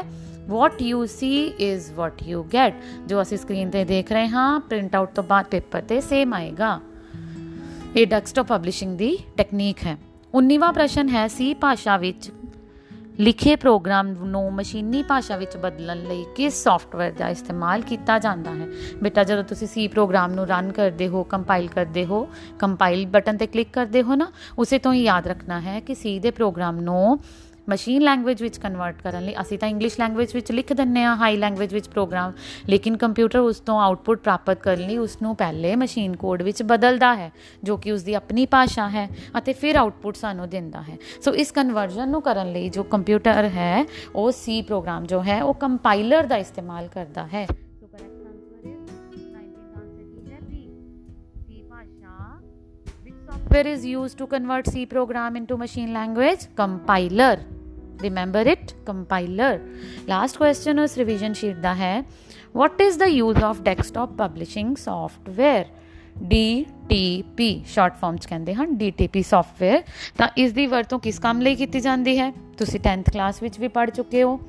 What 0.52 0.84
you 0.84 1.02
see 1.10 1.40
is 1.64 1.90
what 1.98 2.24
you 2.30 2.44
get 2.56 3.08
ਜੋ 3.08 3.22
ਅਸੀਂ 3.22 3.38
ਸਕਰੀਨ 3.38 3.70
ਤੇ 3.70 3.86
ਦੇਖ 3.86 4.12
ਰਹੇ 4.12 4.28
ਹਾਂ 4.28 4.60
ਪ੍ਰਿੰਟ 4.60 4.96
ਆਊਟ 4.96 5.14
ਤੋਂ 5.16 5.24
ਬਾਅਦ 5.24 5.46
ਪੇਪਰ 5.46 5.82
ਤੇ 5.82 6.02
ਸੇਮ 6.02 6.34
ਆਏਗਾ। 6.34 6.80
ਇਹ 7.96 8.08
ਡੈਸਕਟਾਪ 8.08 8.48
ਪਬਲਿਸ਼ਿੰਗ 8.48 8.98
ਦੀ 8.98 9.18
ਟੈਕਨੀਕ 9.38 9.84
ਹੈ। 9.86 9.98
19ਵਾਂ 10.34 10.74
ਪ੍ਰਸ਼ਨ 10.74 11.10
ਹੈ 11.10 11.28
ਸੀ 11.28 11.54
ਭਾਸ਼ਾ 11.54 11.98
ਵਿੱਚ 11.98 12.32
ਲਿਖੇ 13.22 13.56
ਪ੍ਰੋਗਰਾਮ 13.56 14.08
ਨੂੰ 14.08 14.54
ਮਸ਼ੀਨੀ 14.54 15.04
ਭਾਸ਼ਾ 15.04 15.38
ਵਿੱਚ 15.38 15.58
ਬਦਲਣ 15.58 15.98
ਲਈ 15.98 16.26
ਕਿਸ 16.36 16.64
ਸੌਫਟਵੇਅਰ 16.64 17.12
ਦਾ 17.12 17.30
ਇਸਤੇਮਾਲ 17.30 17.82
ਕੀਤਾ 17.82 18.20
ਜਾਂਦਾ 18.20 18.52
ਹੈ? 18.52 18.68
ਬੇਟਾ, 19.04 19.24
ਜਦੋਂ 19.24 19.44
ਤੁਸੀਂ 19.44 19.68
ਸੀ 19.68 19.88
ਪ੍ਰੋਗਰਾਮ 19.88 20.32
ਨੂੰ 20.32 20.48
ਰਨ 20.48 20.72
ਕਰਦੇ 20.72 21.08
ਹੋ 21.08 21.24
ਕੰਪਾਈਲ 21.24 21.68
ਕਰਦੇ 21.68 22.06
ਹੋ 22.06 22.30
ਕੰਪਾਈਲ 22.60 23.06
ਬਟਨ 23.06 23.38
ਤੇ 23.38 23.48
ਕਲਿੱਕ 23.48 23.70
ਕਰਦੇ 23.74 24.04
ਹੋ 24.04 24.16
ਨਾ, 24.16 24.32
ਉਸੇ 24.60 24.78
ਤੋਂ 24.78 24.94
ਹੀ 24.94 25.04
ਯਾਦ 25.04 25.28
ਰੱਖਣਾ 25.28 25.62
ਹੈ 25.62 25.80
ਕਿ 25.80 25.96
ਸੀ 25.96 26.20
ਦੇ 26.20 26.32
ਪ੍ਰੋਗਰਾਮ 26.32 26.80
ਨੂੰ 26.80 27.20
ਮਸ਼ੀਨ 27.70 28.02
ਲੈਂਗੁਏਜ 28.02 28.42
ਵਿੱਚ 28.42 28.58
ਕਨਵਰਟ 28.58 29.02
ਕਰਨ 29.02 29.26
ਲਈ, 29.26 29.34
ਅਸੀਂ 29.42 29.58
ਤਾਂ 29.60 29.70
ਇੰਗਲਿਸ਼ 29.70 30.00
ਲੈਂਗੁਏਜ 30.00 30.34
ਵਿੱਚ 30.34 30.52
ਲਿਖ 30.52 30.74
ਦਿੰਨੇ 30.74 31.04
ਆ 31.04 31.16
ਹਾਈ 31.16 31.38
ਲੈਂਗੁਏਜ 31.38 31.74
ਵਿੱਚ 31.74 31.88
ਪ੍ਰੋਗਰਾਮ 31.90 32.32
ਲੇਕਿਨ 32.70 32.98
ਕੰਪਿਊਟਰ 32.98 33.40
ਉਸ 33.40 33.60
ਤੋਂ 33.60 33.80
ਆਉਟਪੁੱਟ 33.82 34.20
ਪ੍ਰਾਪਤ 34.20 34.60
ਕਰਨ 34.60 34.88
ਲਈ 34.88 34.98
ਉਸ 34.98 35.18
ਨੂੰ 35.22 35.36
ਪਹਿਲੇ 35.36 35.76
ਮਸ਼ੀਨ 35.76 36.16
ਕੋਡ 36.16 36.42
ਵਿੱਚ 36.42 36.64
ਬਦਲਦਾ 36.64 37.16
ਹੈ, 37.16 37.32
ਜੋ 37.64 37.78
ਕਿ 37.78 37.92
ਉਸ 37.92 38.04
ਦੀ 38.04 38.14
ਆਪਣੀ 38.14 38.46
ਭਾਸ਼ਾ 38.46 38.90
ਹੈ 38.90 39.08
ਅਤੇ 39.38 39.54
ਫਿਰ 39.54 39.76
ਆਉਟਪੁੱਟ 39.76 40.16
ਸਾਨੂੰ 40.16 40.50
ਦਿੰਦਾ 40.50 40.82
ਹੈ। 40.82 40.98
ਸੋ 41.22 41.36
ਇਸ 41.36 41.52
ਕਨਵਰਜਨ 41.52 42.10
ਨੂੰ 42.10 42.22
ਕਰਨ 42.22 42.52
ਲਈ 42.52 42.70
ਜੋ 42.70 42.84
ਕੰਪਿਊਟਰ 42.84 43.50
ਹੈ, 43.50 43.86
ਉਹ 44.16 44.32
ਸੀ 44.32 44.62
ਪ੍ਰੋਗਰਾਮ 44.62 45.06
ਜੋ 45.06 45.24
ਹੈ, 45.24 45.42
ਉਹ 45.44 45.54
ਕੰਪਾਈਲਰ 45.54 46.24
ਦਾ 46.24 46.38
ਇਸਤੇਮਾਲ 46.38 46.88
ਕਰਦਾ 46.88 47.28
ਹੈ। 47.34 47.48
Software 53.52 53.68
is 53.68 53.86
used 53.86 54.18
to 54.18 54.26
convert 54.28 54.66
C 54.66 54.86
program 54.86 55.36
into 55.36 55.58
machine 55.58 55.94
language? 55.94 56.48
Compiler. 56.56 57.38
Remember 58.00 58.40
it? 58.40 58.74
Compiler. 58.86 59.60
Last 60.08 60.38
question 60.38 60.80
ਉਸ 60.80 60.98
revision 61.00 61.34
sheet 61.34 61.60
ਦਾ 61.62 61.74
ਹੈ 61.76 61.94
What 62.58 62.84
is 62.86 62.98
the 63.02 63.10
use 63.16 63.42
of 63.50 63.60
desktop 63.66 64.16
publishing 64.22 64.72
software? 64.86 65.66
DTP 66.32 67.50
short 67.76 68.00
form 68.04 68.18
ਚ 68.18 68.26
ਕਹਿੰਦੇ 68.26 68.54
ਹਨ 68.54 68.78
DTP 68.84 69.24
software 69.34 69.82
ਤਾਂ 70.18 70.28
ਇਸ 70.38 70.54
ਦੀ 70.54 70.68
ਵਰਤੋਂ 70.68 71.00
ਕਿਸ 71.00 71.20
ਕੰਮ 71.20 71.42
ਲਈ 71.42 71.56
ਕੀਤੀ 71.56 71.80
ਜਾਂਦੀ 71.80 72.18
ਹੈ 72.20 72.32
ਤੁਸੀਂ 72.58 72.80
10th 72.90 73.12
ਕਲਾਸ 73.14 73.44
ਵਿੱਚ 73.44 73.60
ਵੀ 73.60 73.68
ਪੜ੍ਹ 73.68 73.92
ਚੁੱਕੇ 73.92 74.24
ਹੋ 74.24 74.40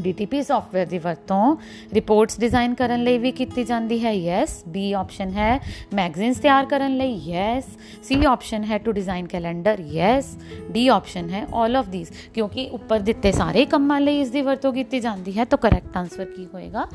DTP 0.00 0.42
ਸੌਫਟਵੇਅਰ 0.42 0.86
ਦੀ 0.86 0.98
ਵਰਤੋਂ 0.98 1.56
ਰਿਪੋਰਟਸ 1.94 2.40
ਡਿਜ਼ਾਈਨ 2.40 2.74
ਕਰਨ 2.74 3.02
ਲਈ 3.02 3.18
ਵੀ 3.18 3.32
ਕੀਤੀ 3.32 3.64
ਜਾਂਦੀ 3.64 4.04
ਹੈ 4.04 4.12
ਯੈਸ 4.12 4.64
B 4.76 4.92
ਆਪਸ਼ਨ 4.98 5.30
ਹੈ 5.30 5.60
ਮੈਗਜ਼ੀਨਸ 5.94 6.38
ਤਿਆਰ 6.38 6.66
ਕਰਨ 6.66 6.96
ਲਈ 6.96 7.12
ਯੈਸ 7.12 7.64
C 8.12 8.24
ਆਪਸ਼ਨ 8.24 8.64
ਹੈ 8.64 8.78
to 8.78 8.92
design 8.92 9.26
calendar 9.26 9.80
yes 9.80 10.36
D 10.78 10.86
option 10.88 11.30
ਹੈ 11.30 11.44
올 11.44 11.76
ਆਫ 11.76 11.90
ਥੀਸ 11.92 12.12
ਕਿਉਂਕਿ 12.34 12.68
ਉੱਪਰ 12.72 13.00
ਦਿੱਤੇ 13.00 13.32
ਸਾਰੇ 13.32 13.64
ਕੰਮਾਂ 13.64 14.00
ਲਈ 14.00 14.20
ਇਸ 14.20 14.30
ਦੀ 14.30 14.42
ਵਰਤੋਂ 14.42 14.72
ਕੀਤੀ 14.72 15.00
ਜਾਂਦੀ 15.00 15.38
ਹੈ, 15.38 15.44
ਤਾਂ 15.44 15.58
ਕਰੈਕਟ 15.58 15.96
ਆਨਸਰ 15.96 16.24
ਕੀ 16.24 16.46
ਹੋਏਗਾ? 16.54 16.86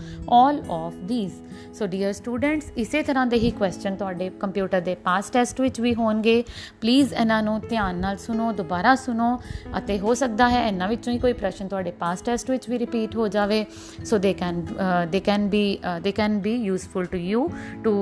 올 0.51 0.63
of 0.72 0.94
these 1.10 1.32
so 1.74 1.86
dear 1.86 2.13
students 2.13 2.72
ਇਸੇ 2.77 3.04
ਤਰ੍ਹਾਂ 3.04 3.27
ਦੇ 3.27 3.38
ਹੀ 3.38 3.51
ਕੁਐਸਚਨ 3.51 3.96
ਤੁਹਾਡੇ 3.96 4.30
ਕੰਪਿਊਟਰ 4.30 4.82
ਦੇ 4.82 4.96
ਪਾਸ 4.96 5.30
ਟੈਸਟ 5.30 5.62
ਵਿੱਚ 5.62 5.82
ਵੀ 5.82 5.94
ਹੋਣਗੇ। 5.96 6.44
ਪਲੀਜ਼ 6.82 7.13
ਇਹਨਾਂ 7.13 7.44
ਨੂੰ 7.44 7.62
ਧਿਆਨ 7.70 7.96
ਨਾਲ 7.96 8.18
ਸੁਣੋ, 8.18 8.51
ਦੁਬਾਰਾ 8.51 8.96
ਸੁਣੋ 8.96 9.39
ਅਤੇ 9.77 10.00
ਹੋ 10.00 10.13
ਸਕਦਾ 10.13 10.50
ਹੈ 10.50 10.68
ਇਹਨਾਂ 10.68 10.88
ਵਿੱਚੋਂ 10.88 11.13
ਹੀ 11.13 11.20
ਕੋਈ 11.20 11.34
ਪ੍ਰਸ਼ਨ 11.34 11.68
ਤੁਹਾਡੇ 11.68 11.92
ਪਾਸ 11.92 12.22
ਟੈਸਟ 12.22 12.51
ਵਿੱਚ 12.51 12.70
ਵੀ 12.70 12.77
ਰਿਪੀਟ 12.88 13.15
ਹੋ 13.15 13.27
ਜਾਵੇ 13.27 13.65
so 14.06 14.17
they 14.17 14.34
can 14.34 14.65
they 15.12 15.20
can 15.20 15.48
be 15.50 15.63
they 16.01 16.12
can 16.12 16.39
be 16.39 16.56
useful 16.56 17.06
to 17.06 17.17
you 17.17 17.48
to 17.84 17.94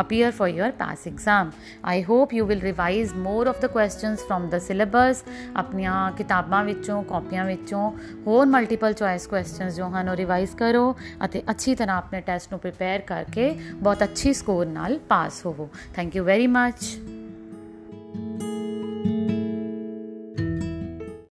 appear 0.00 0.30
for 0.32 0.50
your 0.50 0.72
pass 0.78 1.06
exam 1.06 1.50
I 1.84 2.02
hope 2.04 2.34
you 2.34 2.46
will 2.46 2.60
revise 2.60 3.14
more 3.18 3.46
of 3.46 3.60
the 3.60 3.66
questions 3.66 4.24
from 4.28 4.48
the 4.50 4.58
syllabus 4.60 5.24
ਆਪਣੀਆਂ 5.56 6.10
ਕਿਤਾਬਾਂ 6.12 6.64
ਵਿੱਚੋਂ 6.64 7.02
ਕਾਪੀਆਂ 7.04 7.44
ਵਿੱਚੋਂ 7.44 7.90
ਹੋਰ 8.26 8.46
multiple 8.46 8.92
choice 8.92 9.26
questions 9.26 9.76
ਜੋ 9.76 9.88
ਹਨ 9.90 10.08
ਉਹ 10.08 10.16
revise 10.16 10.56
ਕਰੋ 10.56 10.94
ਅਤੇ 11.24 11.42
ਅੱਛੀ 11.50 11.74
ਤਰ੍ਹਾਂ 11.74 11.96
ਆਪਣੇ 11.96 12.20
ਟੈਸਟ 12.20 12.52
ਨੂੰ 12.52 12.60
ਪ੍ਰਿਪੇਅਰ 12.60 13.00
ਕਰਕੇ 13.06 13.54
ਬਹੁਤ 13.74 14.02
ਅੱਛੀ 14.02 14.32
ਸਕੋਰ 14.32 14.66
ਨਾਲ 14.66 14.98
ਪਾਸ 15.08 15.46
ਹੋਵੋ 15.46 15.68
ਥੈਂਕ 15.94 16.16
ਯੂ 16.16 16.24
ਵੈਰੀ 16.24 16.46
ਮੱਚ 16.46 17.19